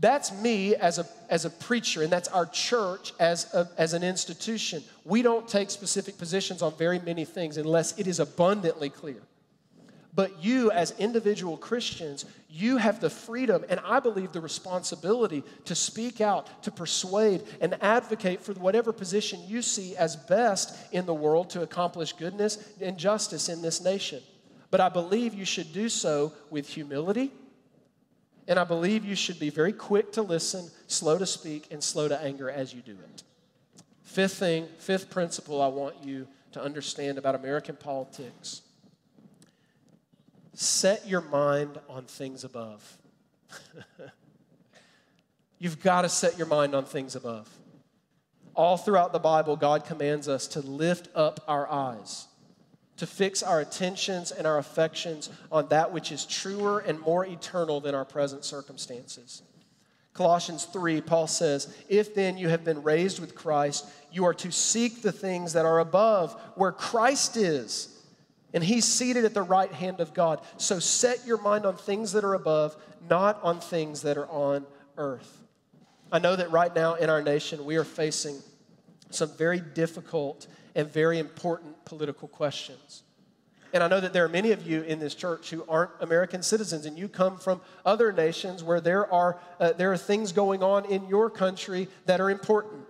that's 0.00 0.32
me 0.32 0.74
as 0.74 0.98
a, 0.98 1.06
as 1.30 1.44
a 1.44 1.50
preacher, 1.50 2.02
and 2.02 2.10
that's 2.10 2.28
our 2.28 2.46
church 2.46 3.12
as, 3.20 3.52
a, 3.54 3.68
as 3.78 3.94
an 3.94 4.02
institution. 4.02 4.82
We 5.04 5.22
don't 5.22 5.46
take 5.46 5.70
specific 5.70 6.18
positions 6.18 6.62
on 6.62 6.74
very 6.76 6.98
many 6.98 7.24
things 7.24 7.56
unless 7.56 7.96
it 7.98 8.06
is 8.06 8.18
abundantly 8.18 8.90
clear. 8.90 9.22
But 10.14 10.44
you, 10.44 10.70
as 10.70 10.92
individual 10.98 11.56
Christians, 11.56 12.24
you 12.48 12.76
have 12.76 13.00
the 13.00 13.10
freedom 13.10 13.64
and 13.68 13.80
I 13.84 13.98
believe 13.98 14.30
the 14.30 14.40
responsibility 14.40 15.42
to 15.64 15.74
speak 15.74 16.20
out, 16.20 16.62
to 16.62 16.70
persuade, 16.70 17.42
and 17.60 17.76
advocate 17.82 18.40
for 18.40 18.52
whatever 18.54 18.92
position 18.92 19.40
you 19.48 19.60
see 19.60 19.96
as 19.96 20.14
best 20.14 20.76
in 20.92 21.04
the 21.04 21.14
world 21.14 21.50
to 21.50 21.62
accomplish 21.62 22.12
goodness 22.12 22.58
and 22.80 22.96
justice 22.96 23.48
in 23.48 23.60
this 23.60 23.82
nation. 23.82 24.22
But 24.70 24.80
I 24.80 24.88
believe 24.88 25.34
you 25.34 25.44
should 25.44 25.72
do 25.72 25.88
so 25.88 26.32
with 26.48 26.68
humility, 26.68 27.32
and 28.46 28.58
I 28.58 28.64
believe 28.64 29.04
you 29.04 29.14
should 29.16 29.40
be 29.40 29.50
very 29.50 29.72
quick 29.72 30.12
to 30.12 30.22
listen, 30.22 30.70
slow 30.86 31.18
to 31.18 31.26
speak, 31.26 31.68
and 31.72 31.82
slow 31.82 32.06
to 32.08 32.20
anger 32.20 32.50
as 32.50 32.72
you 32.72 32.82
do 32.82 32.92
it. 32.92 33.22
Fifth 34.02 34.34
thing, 34.34 34.68
fifth 34.78 35.10
principle 35.10 35.60
I 35.60 35.68
want 35.68 36.04
you 36.04 36.28
to 36.52 36.62
understand 36.62 37.18
about 37.18 37.34
American 37.34 37.74
politics 37.74 38.62
set 40.54 41.06
your 41.06 41.20
mind 41.20 41.78
on 41.88 42.04
things 42.04 42.44
above. 42.44 42.98
You've 45.58 45.80
got 45.80 46.02
to 46.02 46.08
set 46.08 46.38
your 46.38 46.46
mind 46.46 46.74
on 46.74 46.84
things 46.84 47.16
above. 47.16 47.48
All 48.54 48.76
throughout 48.76 49.12
the 49.12 49.18
Bible, 49.18 49.56
God 49.56 49.84
commands 49.84 50.28
us 50.28 50.46
to 50.48 50.60
lift 50.60 51.08
up 51.14 51.40
our 51.48 51.70
eyes, 51.70 52.28
to 52.98 53.06
fix 53.06 53.42
our 53.42 53.60
attentions 53.60 54.30
and 54.30 54.46
our 54.46 54.58
affections 54.58 55.28
on 55.50 55.68
that 55.68 55.92
which 55.92 56.12
is 56.12 56.24
truer 56.24 56.80
and 56.80 57.00
more 57.00 57.26
eternal 57.26 57.80
than 57.80 57.94
our 57.94 58.04
present 58.04 58.44
circumstances. 58.44 59.42
Colossians 60.12 60.64
3, 60.66 61.00
Paul 61.00 61.26
says, 61.26 61.74
If 61.88 62.14
then 62.14 62.38
you 62.38 62.48
have 62.48 62.62
been 62.62 62.84
raised 62.84 63.18
with 63.18 63.34
Christ, 63.34 63.86
you 64.12 64.24
are 64.24 64.34
to 64.34 64.52
seek 64.52 65.02
the 65.02 65.10
things 65.10 65.54
that 65.54 65.64
are 65.64 65.80
above, 65.80 66.40
where 66.54 66.70
Christ 66.70 67.36
is 67.36 67.93
and 68.54 68.62
he's 68.62 68.84
seated 68.84 69.24
at 69.24 69.34
the 69.34 69.42
right 69.42 69.70
hand 69.72 70.00
of 70.00 70.14
God. 70.14 70.40
So 70.56 70.78
set 70.78 71.26
your 71.26 71.38
mind 71.42 71.66
on 71.66 71.76
things 71.76 72.12
that 72.12 72.24
are 72.24 72.34
above, 72.34 72.76
not 73.10 73.42
on 73.42 73.60
things 73.60 74.02
that 74.02 74.16
are 74.16 74.28
on 74.28 74.64
earth. 74.96 75.42
I 76.12 76.20
know 76.20 76.36
that 76.36 76.52
right 76.52 76.74
now 76.74 76.94
in 76.94 77.10
our 77.10 77.20
nation, 77.20 77.64
we 77.64 77.76
are 77.76 77.84
facing 77.84 78.38
some 79.10 79.30
very 79.36 79.58
difficult 79.58 80.46
and 80.76 80.88
very 80.88 81.18
important 81.18 81.84
political 81.84 82.28
questions. 82.28 83.02
And 83.72 83.82
I 83.82 83.88
know 83.88 83.98
that 83.98 84.12
there 84.12 84.24
are 84.24 84.28
many 84.28 84.52
of 84.52 84.64
you 84.64 84.82
in 84.82 85.00
this 85.00 85.16
church 85.16 85.50
who 85.50 85.64
aren't 85.68 85.90
American 86.00 86.44
citizens, 86.44 86.86
and 86.86 86.96
you 86.96 87.08
come 87.08 87.38
from 87.38 87.60
other 87.84 88.12
nations 88.12 88.62
where 88.62 88.80
there 88.80 89.12
are, 89.12 89.40
uh, 89.58 89.72
there 89.72 89.92
are 89.92 89.96
things 89.96 90.30
going 90.30 90.62
on 90.62 90.84
in 90.84 91.08
your 91.08 91.28
country 91.28 91.88
that 92.06 92.20
are 92.20 92.30
important. 92.30 92.84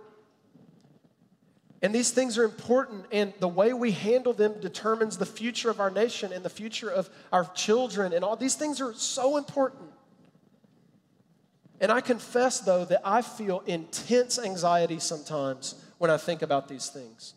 And 1.81 1.93
these 1.93 2.11
things 2.11 2.37
are 2.37 2.43
important, 2.43 3.05
and 3.11 3.33
the 3.39 3.47
way 3.47 3.73
we 3.73 3.91
handle 3.91 4.33
them 4.33 4.59
determines 4.61 5.17
the 5.17 5.25
future 5.25 5.69
of 5.69 5.79
our 5.79 5.91
nation 5.91 6.31
and 6.31 6.43
the 6.43 6.49
future 6.49 6.89
of 6.89 7.09
our 7.31 7.45
children, 7.53 8.13
and 8.13 8.23
all 8.23 8.35
these 8.35 8.55
things 8.55 8.79
are 8.81 8.93
so 8.93 9.37
important. 9.37 9.91
And 11.81 11.91
I 11.91 12.01
confess, 12.01 12.59
though, 12.61 12.85
that 12.85 13.01
I 13.03 13.21
feel 13.21 13.61
intense 13.67 14.39
anxiety 14.39 14.99
sometimes 14.99 15.75
when 15.97 16.09
I 16.09 16.17
think 16.17 16.41
about 16.41 16.67
these 16.67 16.87
things. 16.87 17.33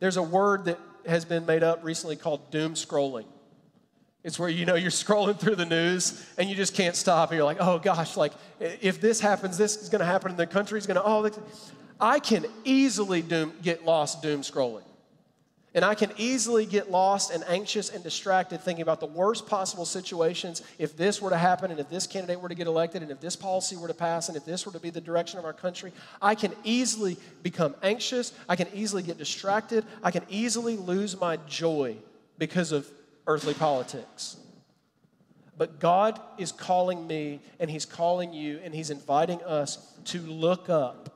There's 0.00 0.16
a 0.16 0.22
word 0.22 0.64
that 0.64 0.78
has 1.06 1.24
been 1.24 1.46
made 1.46 1.62
up 1.62 1.84
recently 1.84 2.16
called 2.16 2.50
doom 2.50 2.74
scrolling. 2.74 3.26
It's 4.24 4.38
where 4.38 4.48
you 4.48 4.64
know 4.64 4.74
you're 4.74 4.90
scrolling 5.04 5.38
through 5.38 5.56
the 5.56 5.66
news 5.66 6.26
and 6.38 6.48
you 6.48 6.56
just 6.56 6.74
can't 6.74 6.96
stop, 6.96 7.30
and 7.30 7.36
you're 7.36 7.44
like, 7.44 7.58
oh 7.60 7.78
gosh, 7.78 8.16
like 8.16 8.32
if 8.58 9.00
this 9.00 9.20
happens, 9.20 9.58
this 9.58 9.76
is 9.76 9.90
gonna 9.90 10.04
happen, 10.04 10.30
and 10.30 10.38
the 10.38 10.46
country's 10.46 10.86
gonna, 10.86 11.02
oh, 11.04 11.30
I 12.00 12.18
can 12.18 12.46
easily 12.64 13.22
doom, 13.22 13.52
get 13.62 13.84
lost 13.84 14.22
doom 14.22 14.42
scrolling. 14.42 14.82
And 15.76 15.84
I 15.84 15.94
can 15.94 16.10
easily 16.16 16.64
get 16.64 16.90
lost 16.90 17.30
and 17.30 17.44
anxious 17.46 17.90
and 17.90 18.02
distracted 18.02 18.62
thinking 18.62 18.80
about 18.80 18.98
the 18.98 19.06
worst 19.06 19.46
possible 19.46 19.84
situations 19.84 20.62
if 20.78 20.96
this 20.96 21.20
were 21.20 21.28
to 21.28 21.36
happen 21.36 21.70
and 21.70 21.78
if 21.78 21.90
this 21.90 22.06
candidate 22.06 22.40
were 22.40 22.48
to 22.48 22.54
get 22.54 22.66
elected 22.66 23.02
and 23.02 23.10
if 23.10 23.20
this 23.20 23.36
policy 23.36 23.76
were 23.76 23.88
to 23.88 23.94
pass 23.94 24.28
and 24.28 24.38
if 24.38 24.46
this 24.46 24.64
were 24.64 24.72
to 24.72 24.80
be 24.80 24.88
the 24.88 25.02
direction 25.02 25.38
of 25.38 25.44
our 25.44 25.52
country. 25.52 25.92
I 26.22 26.34
can 26.34 26.52
easily 26.64 27.18
become 27.42 27.74
anxious. 27.82 28.32
I 28.48 28.56
can 28.56 28.68
easily 28.72 29.02
get 29.02 29.18
distracted. 29.18 29.84
I 30.02 30.10
can 30.10 30.22
easily 30.30 30.78
lose 30.78 31.20
my 31.20 31.36
joy 31.46 31.98
because 32.38 32.72
of 32.72 32.90
earthly 33.26 33.52
politics. 33.52 34.38
But 35.58 35.78
God 35.78 36.18
is 36.38 36.52
calling 36.52 37.06
me 37.06 37.40
and 37.60 37.70
He's 37.70 37.84
calling 37.84 38.32
you 38.32 38.60
and 38.64 38.74
He's 38.74 38.88
inviting 38.88 39.42
us 39.42 39.92
to 40.06 40.20
look 40.22 40.70
up 40.70 41.15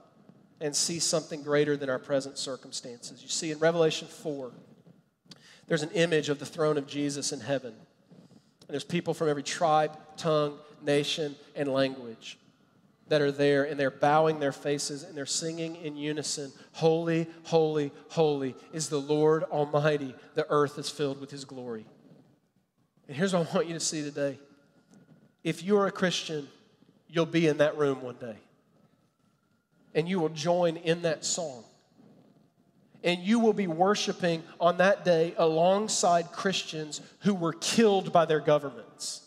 and 0.61 0.77
see 0.77 0.99
something 0.99 1.43
greater 1.43 1.77
than 1.77 1.89
our 1.89 1.99
present 1.99 2.37
circumstances. 2.37 3.23
You 3.23 3.29
see, 3.29 3.51
in 3.51 3.59
Revelation 3.59 4.09
4, 4.09 4.53
there's 5.67 5.83
an 5.83 5.91
image 5.91 6.29
of 6.29 6.39
the 6.39 6.47
throne 6.47 6.77
of 6.77 6.87
Jesus 6.87 7.33
in 7.33 7.41
heaven. 7.41 7.73
And 7.73 8.75
there's 8.75 8.85
people 8.85 9.15
from 9.15 9.29
every 9.29 9.43
tribe, 9.43 9.97
tongue, 10.17 10.59
nation, 10.83 11.35
and 11.57 11.73
language 11.73 12.39
that 13.09 13.21
are 13.21 13.33
there, 13.33 13.65
and 13.65 13.79
they're 13.79 13.91
bowing 13.91 14.39
their 14.39 14.53
faces 14.53 15.03
and 15.03 15.17
they're 15.17 15.27
singing 15.27 15.77
in 15.77 15.97
unison 15.97 16.53
Holy, 16.73 17.27
holy, 17.45 17.91
holy 18.09 18.55
is 18.73 18.89
the 18.89 19.01
Lord 19.01 19.43
Almighty. 19.45 20.15
The 20.35 20.47
earth 20.49 20.79
is 20.79 20.89
filled 20.89 21.21
with 21.21 21.31
His 21.31 21.45
glory. 21.45 21.85
And 23.09 23.17
here's 23.17 23.33
what 23.33 23.51
I 23.51 23.55
want 23.55 23.67
you 23.67 23.75
to 23.75 23.81
see 23.81 24.03
today 24.03 24.39
if 25.43 25.63
you're 25.63 25.87
a 25.87 25.93
Christian, 25.93 26.47
you'll 27.09 27.27
be 27.27 27.49
in 27.49 27.57
that 27.57 27.77
room 27.77 28.03
one 28.03 28.17
day 28.17 28.37
and 29.95 30.09
you 30.09 30.21
will 30.21 30.29
join 30.29 30.77
in 30.77 31.03
that 31.03 31.25
song. 31.25 31.65
And 33.03 33.21
you 33.21 33.39
will 33.41 33.55
be 33.55 33.67
worshiping 33.67 34.43
on 34.61 34.77
that 34.79 35.05
day 35.05 35.35
alongside 35.39 36.33
Christians 36.33 37.01
who 37.21 37.35
were 37.35 37.55
killed 37.55 38.13
by 38.13 38.27
their 38.27 38.41
governments. 38.41 39.27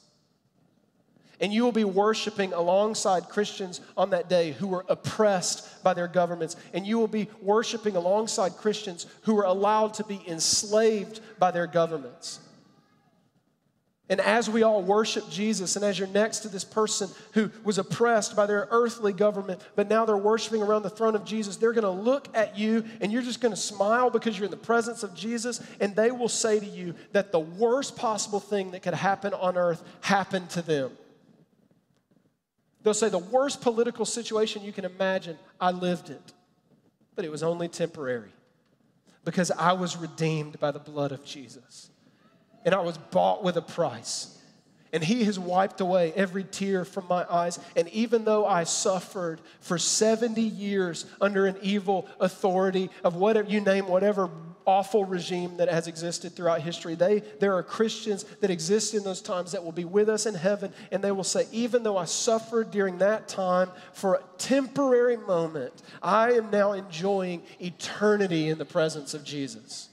And 1.39 1.51
you 1.51 1.63
will 1.63 1.71
be 1.71 1.83
worshiping 1.83 2.53
alongside 2.53 3.27
Christians 3.29 3.81
on 3.97 4.11
that 4.11 4.29
day 4.29 4.51
who 4.51 4.67
were 4.67 4.85
oppressed 4.87 5.83
by 5.83 5.93
their 5.93 6.07
governments. 6.07 6.55
And 6.73 6.85
you 6.85 6.99
will 6.99 7.07
be 7.07 7.27
worshiping 7.41 7.95
alongside 7.95 8.55
Christians 8.57 9.07
who 9.23 9.33
were 9.33 9.43
allowed 9.43 9.95
to 9.95 10.03
be 10.03 10.21
enslaved 10.27 11.19
by 11.39 11.51
their 11.51 11.67
governments. 11.67 12.39
And 14.09 14.19
as 14.19 14.49
we 14.49 14.63
all 14.63 14.81
worship 14.81 15.29
Jesus, 15.29 15.77
and 15.77 15.85
as 15.85 15.97
you're 15.97 16.09
next 16.09 16.39
to 16.39 16.49
this 16.49 16.65
person 16.65 17.09
who 17.31 17.49
was 17.63 17.77
oppressed 17.77 18.35
by 18.35 18.45
their 18.45 18.67
earthly 18.69 19.13
government, 19.13 19.61
but 19.75 19.89
now 19.89 20.03
they're 20.05 20.17
worshiping 20.17 20.61
around 20.61 20.83
the 20.83 20.89
throne 20.89 21.15
of 21.15 21.23
Jesus, 21.23 21.55
they're 21.55 21.71
going 21.71 21.83
to 21.83 21.89
look 21.89 22.27
at 22.35 22.57
you 22.57 22.83
and 22.99 23.13
you're 23.13 23.21
just 23.21 23.39
going 23.39 23.53
to 23.53 23.59
smile 23.59 24.09
because 24.09 24.37
you're 24.37 24.45
in 24.45 24.51
the 24.51 24.57
presence 24.57 25.03
of 25.03 25.15
Jesus, 25.15 25.61
and 25.79 25.95
they 25.95 26.11
will 26.11 26.27
say 26.27 26.59
to 26.59 26.65
you 26.65 26.95
that 27.13 27.31
the 27.31 27.39
worst 27.39 27.95
possible 27.95 28.41
thing 28.41 28.71
that 28.71 28.81
could 28.81 28.93
happen 28.93 29.33
on 29.33 29.57
earth 29.57 29.81
happened 30.01 30.49
to 30.51 30.61
them. 30.61 30.91
They'll 32.83 32.93
say, 32.93 33.07
The 33.07 33.17
worst 33.17 33.61
political 33.61 34.03
situation 34.05 34.63
you 34.63 34.73
can 34.73 34.83
imagine, 34.83 35.37
I 35.61 35.71
lived 35.71 36.09
it, 36.09 36.33
but 37.15 37.23
it 37.23 37.31
was 37.31 37.41
only 37.41 37.69
temporary 37.69 38.33
because 39.23 39.49
I 39.49 39.71
was 39.71 39.95
redeemed 39.95 40.59
by 40.59 40.71
the 40.71 40.79
blood 40.79 41.13
of 41.13 41.23
Jesus 41.23 41.89
and 42.65 42.73
I 42.73 42.81
was 42.81 42.97
bought 42.97 43.43
with 43.43 43.57
a 43.57 43.61
price. 43.61 44.29
And 44.93 45.03
he 45.03 45.23
has 45.23 45.39
wiped 45.39 45.81
away 45.81 46.13
every 46.15 46.43
tear 46.43 46.85
from 46.85 47.07
my 47.07 47.25
eyes. 47.27 47.59
And 47.75 47.89
even 47.89 48.25
though 48.25 48.45
I 48.45 48.63
suffered 48.63 49.41
for 49.59 49.79
70 49.79 50.39
years 50.39 51.07
under 51.19 51.47
an 51.47 51.57
evil 51.63 52.07
authority 52.19 52.91
of 53.03 53.15
whatever, 53.15 53.49
you 53.49 53.59
name 53.59 53.87
whatever 53.87 54.29
awful 54.65 55.03
regime 55.03 55.57
that 55.57 55.67
has 55.67 55.87
existed 55.87 56.35
throughout 56.35 56.61
history, 56.61 56.93
they, 56.93 57.19
there 57.39 57.55
are 57.55 57.63
Christians 57.63 58.23
that 58.39 58.51
exist 58.51 58.93
in 58.93 59.03
those 59.03 59.21
times 59.21 59.51
that 59.51 59.63
will 59.63 59.71
be 59.71 59.83
with 59.83 60.09
us 60.09 60.27
in 60.27 60.35
heaven. 60.35 60.71
And 60.91 61.03
they 61.03 61.11
will 61.11 61.23
say, 61.23 61.47
even 61.51 61.81
though 61.81 61.97
I 61.97 62.05
suffered 62.05 62.69
during 62.69 62.99
that 62.99 63.27
time 63.27 63.71
for 63.93 64.13
a 64.13 64.23
temporary 64.37 65.17
moment, 65.17 65.73
I 66.03 66.33
am 66.33 66.51
now 66.51 66.73
enjoying 66.73 67.41
eternity 67.59 68.49
in 68.49 68.59
the 68.59 68.65
presence 68.65 69.15
of 69.15 69.23
Jesus. 69.23 69.89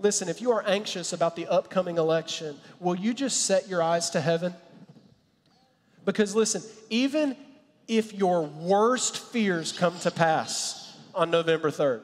Listen, 0.00 0.28
if 0.28 0.40
you 0.40 0.52
are 0.52 0.64
anxious 0.66 1.12
about 1.12 1.34
the 1.34 1.46
upcoming 1.48 1.98
election, 1.98 2.56
will 2.78 2.94
you 2.94 3.12
just 3.12 3.46
set 3.46 3.68
your 3.68 3.82
eyes 3.82 4.10
to 4.10 4.20
heaven? 4.20 4.54
Because 6.04 6.34
listen, 6.34 6.62
even 6.88 7.36
if 7.88 8.14
your 8.14 8.42
worst 8.42 9.18
fears 9.18 9.72
come 9.72 9.98
to 10.00 10.10
pass 10.10 10.96
on 11.14 11.30
November 11.30 11.70
3rd, 11.70 12.02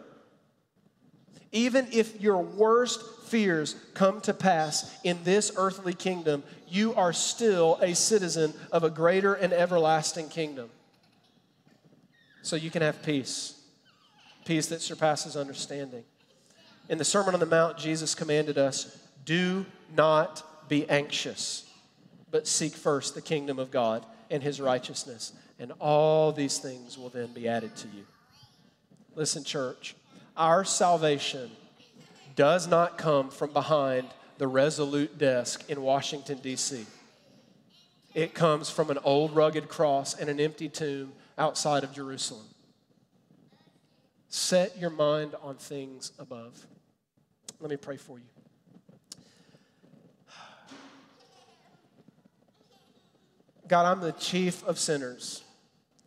even 1.53 1.87
if 1.93 2.21
your 2.21 2.39
worst 2.39 3.01
fears 3.27 3.77
come 3.95 4.21
to 4.23 4.35
pass 4.35 4.93
in 5.05 5.23
this 5.23 5.53
earthly 5.57 5.95
kingdom, 5.95 6.43
you 6.69 6.95
are 6.95 7.13
still 7.13 7.79
a 7.81 7.95
citizen 7.95 8.53
of 8.73 8.83
a 8.83 8.91
greater 8.91 9.35
and 9.35 9.53
everlasting 9.53 10.29
kingdom. 10.29 10.69
So 12.43 12.57
you 12.57 12.71
can 12.71 12.83
have 12.83 13.03
peace, 13.03 13.59
peace 14.45 14.67
that 14.67 14.83
surpasses 14.83 15.37
understanding. 15.37 16.05
In 16.89 16.99
the 16.99 17.05
Sermon 17.05 17.35
on 17.35 17.41
the 17.41 17.47
Mount, 17.47 17.79
Jesus 17.79 18.15
commanded 18.15 18.59
us 18.59 18.99
do 19.25 19.65
not 19.97 20.69
be 20.69 20.89
anxious, 20.89 21.65
but 22.31 22.47
seek 22.47 22.75
first 22.75 23.15
the 23.15 23.23
kingdom 23.23 23.59
of 23.59 23.71
God 23.71 24.05
and 24.31 24.43
his 24.43 24.61
righteousness, 24.61 25.33
and 25.59 25.73
all 25.81 26.31
these 26.33 26.59
things 26.59 26.99
will 26.99 27.09
then 27.09 27.33
be 27.33 27.49
added 27.49 27.75
to 27.77 27.89
you. 27.89 28.05
Listen, 29.15 29.45
church, 29.45 29.95
our 30.37 30.65
salvation 30.65 31.51
does 32.37 32.67
not 32.67 32.99
come 32.99 33.31
from 33.31 33.53
behind 33.53 34.09
the 34.39 34.47
resolute 34.49 35.17
desk 35.17 35.71
in 35.71 35.81
Washington, 35.81 36.39
D.C. 36.43 36.85
It 38.15 38.35
comes 38.35 38.69
from 38.69 38.91
an 38.91 38.99
old 39.05 39.35
rugged 39.35 39.69
cross 39.69 40.15
and 40.19 40.29
an 40.29 40.41
empty 40.41 40.69
tomb 40.69 41.13
outside 41.39 41.85
of 41.85 41.93
Jerusalem. 41.93 42.47
Set 44.37 44.77
your 44.77 44.91
mind 44.91 45.37
on 45.43 45.55
things 45.55 46.11
above. 46.19 46.67
Let 47.61 47.71
me 47.71 47.77
pray 47.77 47.97
for 47.97 48.19
you. 48.19 48.25
God, 53.69 53.87
I'm 53.87 54.01
the 54.01 54.11
chief 54.11 54.65
of 54.65 54.77
sinners 54.81 55.45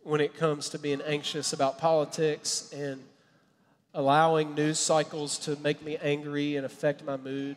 when 0.02 0.20
it 0.20 0.36
comes 0.36 0.68
to 0.68 0.78
being 0.78 1.00
anxious 1.00 1.54
about 1.54 1.78
politics 1.78 2.70
and 2.76 3.02
allowing 3.94 4.54
news 4.54 4.78
cycles 4.78 5.38
to 5.38 5.56
make 5.62 5.82
me 5.82 5.96
angry 5.96 6.56
and 6.56 6.66
affect 6.66 7.02
my 7.02 7.16
mood. 7.16 7.56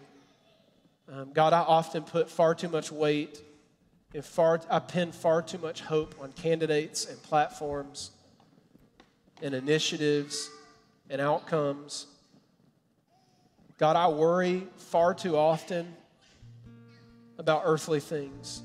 Um, 1.12 1.34
God, 1.34 1.51
I 1.51 1.60
often 1.60 2.03
put 2.03 2.29
far 2.29 2.55
too 2.55 2.69
much 2.69 2.93
weight 2.93 3.41
and 4.13 4.23
far, 4.23 4.62
I 4.69 4.79
pin 4.79 5.12
far 5.12 5.41
too 5.41 5.57
much 5.57 5.81
hope 5.81 6.15
on 6.21 6.31
candidates 6.31 7.03
and 7.07 7.21
platforms 7.21 8.12
and 9.41 9.53
initiatives 9.53 10.49
and 11.12 11.21
outcomes. 11.21 12.08
God, 13.78 13.95
I 13.95 14.08
worry 14.08 14.65
far 14.78 15.13
too 15.13 15.38
often 15.38 15.93
about 17.38 17.63
earthly 17.65 18.00
things. 18.00 18.63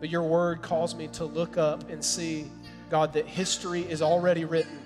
But 0.00 0.08
your 0.08 0.22
word 0.22 0.62
calls 0.62 0.94
me 0.94 1.08
to 1.08 1.24
look 1.24 1.58
up 1.58 1.90
and 1.90 2.02
see, 2.02 2.50
God, 2.90 3.12
that 3.12 3.26
history 3.26 3.82
is 3.82 4.02
already 4.02 4.44
written. 4.44 4.78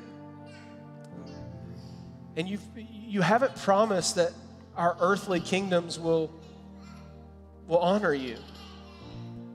And 2.36 2.48
you've, 2.48 2.62
you 2.76 3.20
haven't 3.20 3.54
promised 3.56 4.16
that 4.16 4.32
our 4.76 4.96
earthly 5.00 5.40
kingdoms 5.40 5.98
will, 5.98 6.30
will 7.66 7.78
honor 7.78 8.14
you. 8.14 8.36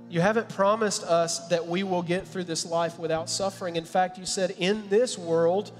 You 0.09 0.21
haven't 0.21 0.49
promised 0.49 1.03
us 1.03 1.47
that 1.47 1.67
we 1.67 1.83
will 1.83 2.03
get 2.03 2.27
through 2.27 2.43
this 2.43 2.65
life 2.65 2.99
without 2.99 3.29
suffering. 3.29 3.75
In 3.75 3.85
fact, 3.85 4.17
you 4.17 4.25
said 4.25 4.51
in 4.59 4.87
this 4.89 5.17
world, 5.17 5.71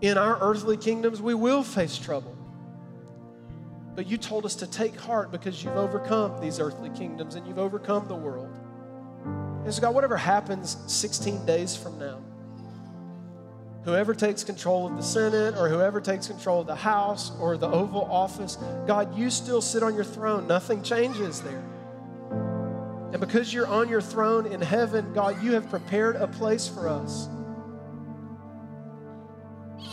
in 0.00 0.16
our 0.16 0.38
earthly 0.40 0.76
kingdoms, 0.76 1.20
we 1.20 1.34
will 1.34 1.62
face 1.62 1.98
trouble. 1.98 2.36
But 3.94 4.06
you 4.06 4.16
told 4.16 4.44
us 4.46 4.54
to 4.56 4.66
take 4.66 4.98
heart 4.98 5.32
because 5.32 5.62
you've 5.64 5.76
overcome 5.76 6.40
these 6.40 6.60
earthly 6.60 6.90
kingdoms 6.90 7.34
and 7.34 7.46
you've 7.46 7.58
overcome 7.58 8.06
the 8.06 8.14
world. 8.14 8.48
And 9.64 9.74
so, 9.74 9.82
God, 9.82 9.94
whatever 9.94 10.16
happens 10.16 10.76
16 10.86 11.44
days 11.44 11.76
from 11.76 11.98
now, 11.98 12.20
whoever 13.84 14.14
takes 14.14 14.44
control 14.44 14.86
of 14.86 14.96
the 14.96 15.02
Senate 15.02 15.56
or 15.56 15.68
whoever 15.68 16.00
takes 16.00 16.28
control 16.28 16.60
of 16.60 16.68
the 16.68 16.76
House 16.76 17.32
or 17.40 17.56
the 17.56 17.68
Oval 17.68 18.04
Office, 18.04 18.56
God, 18.86 19.18
you 19.18 19.30
still 19.30 19.60
sit 19.60 19.82
on 19.82 19.96
your 19.96 20.04
throne. 20.04 20.46
Nothing 20.46 20.82
changes 20.82 21.40
there. 21.40 21.64
And 23.10 23.20
because 23.20 23.52
you're 23.52 23.66
on 23.66 23.88
your 23.88 24.00
throne 24.00 24.46
in 24.46 24.60
heaven, 24.60 25.12
God, 25.12 25.42
you 25.42 25.54
have 25.54 25.68
prepared 25.70 26.14
a 26.16 26.28
place 26.28 26.68
for 26.68 26.88
us. 26.88 27.28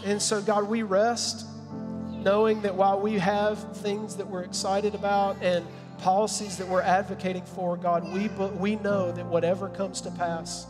And 0.06 0.22
so, 0.22 0.40
God, 0.40 0.70
we 0.70 0.84
rest 0.84 1.48
knowing 2.12 2.62
that 2.62 2.76
while 2.76 3.00
we 3.00 3.14
have 3.14 3.78
things 3.78 4.16
that 4.18 4.28
we're 4.28 4.44
excited 4.44 4.94
about 4.94 5.36
and 5.42 5.66
policies 5.98 6.58
that 6.58 6.68
we're 6.68 6.82
advocating 6.82 7.44
for, 7.44 7.76
God, 7.76 8.12
we, 8.14 8.28
we 8.58 8.76
know 8.78 9.12
that 9.12 9.26
whatever 9.26 9.68
comes 9.68 10.02
to 10.02 10.12
pass, 10.12 10.68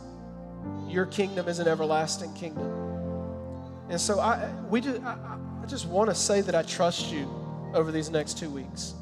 your 0.88 1.04
kingdom 1.04 1.48
is 1.48 1.58
an 1.58 1.68
everlasting 1.68 2.32
kingdom. 2.32 2.66
And 3.90 4.00
so 4.00 4.20
I, 4.20 4.50
we 4.70 4.80
just, 4.80 5.02
I, 5.02 5.16
I 5.62 5.66
just 5.66 5.86
want 5.86 6.08
to 6.08 6.14
say 6.14 6.40
that 6.40 6.54
I 6.54 6.62
trust 6.62 7.12
you 7.12 7.28
over 7.74 7.92
these 7.92 8.10
next 8.10 8.38
two 8.38 8.48
weeks. 8.48 8.94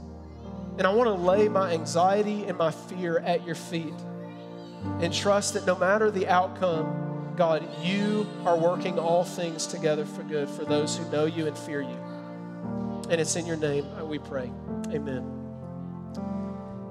And 0.78 0.87
I 0.87 0.93
want 0.93 1.07
to 1.07 1.14
lay 1.14 1.49
my 1.49 1.72
anxiety 1.72 2.45
and 2.47 2.59
my 2.59 2.72
fear 2.72 3.18
at 3.18 3.47
your 3.47 3.55
feet 3.55 3.95
and 5.01 5.14
trust 5.14 5.55
that 5.55 5.64
no 5.64 5.76
matter 5.76 6.11
the 6.11 6.26
outcome, 6.26 7.13
God, 7.37 7.68
you 7.82 8.26
are 8.45 8.57
working 8.57 8.99
all 8.99 9.24
things 9.24 9.66
together 9.66 10.05
for 10.05 10.22
good 10.22 10.49
for 10.49 10.64
those 10.64 10.97
who 10.97 11.09
know 11.11 11.24
you 11.24 11.47
and 11.47 11.57
fear 11.57 11.80
you. 11.80 11.99
And 13.11 13.20
it's 13.20 13.37
in 13.37 13.47
your 13.47 13.57
name 13.57 13.87
uh, 13.99 14.05
we 14.05 14.18
pray. 14.18 14.51
Amen. 14.93 15.43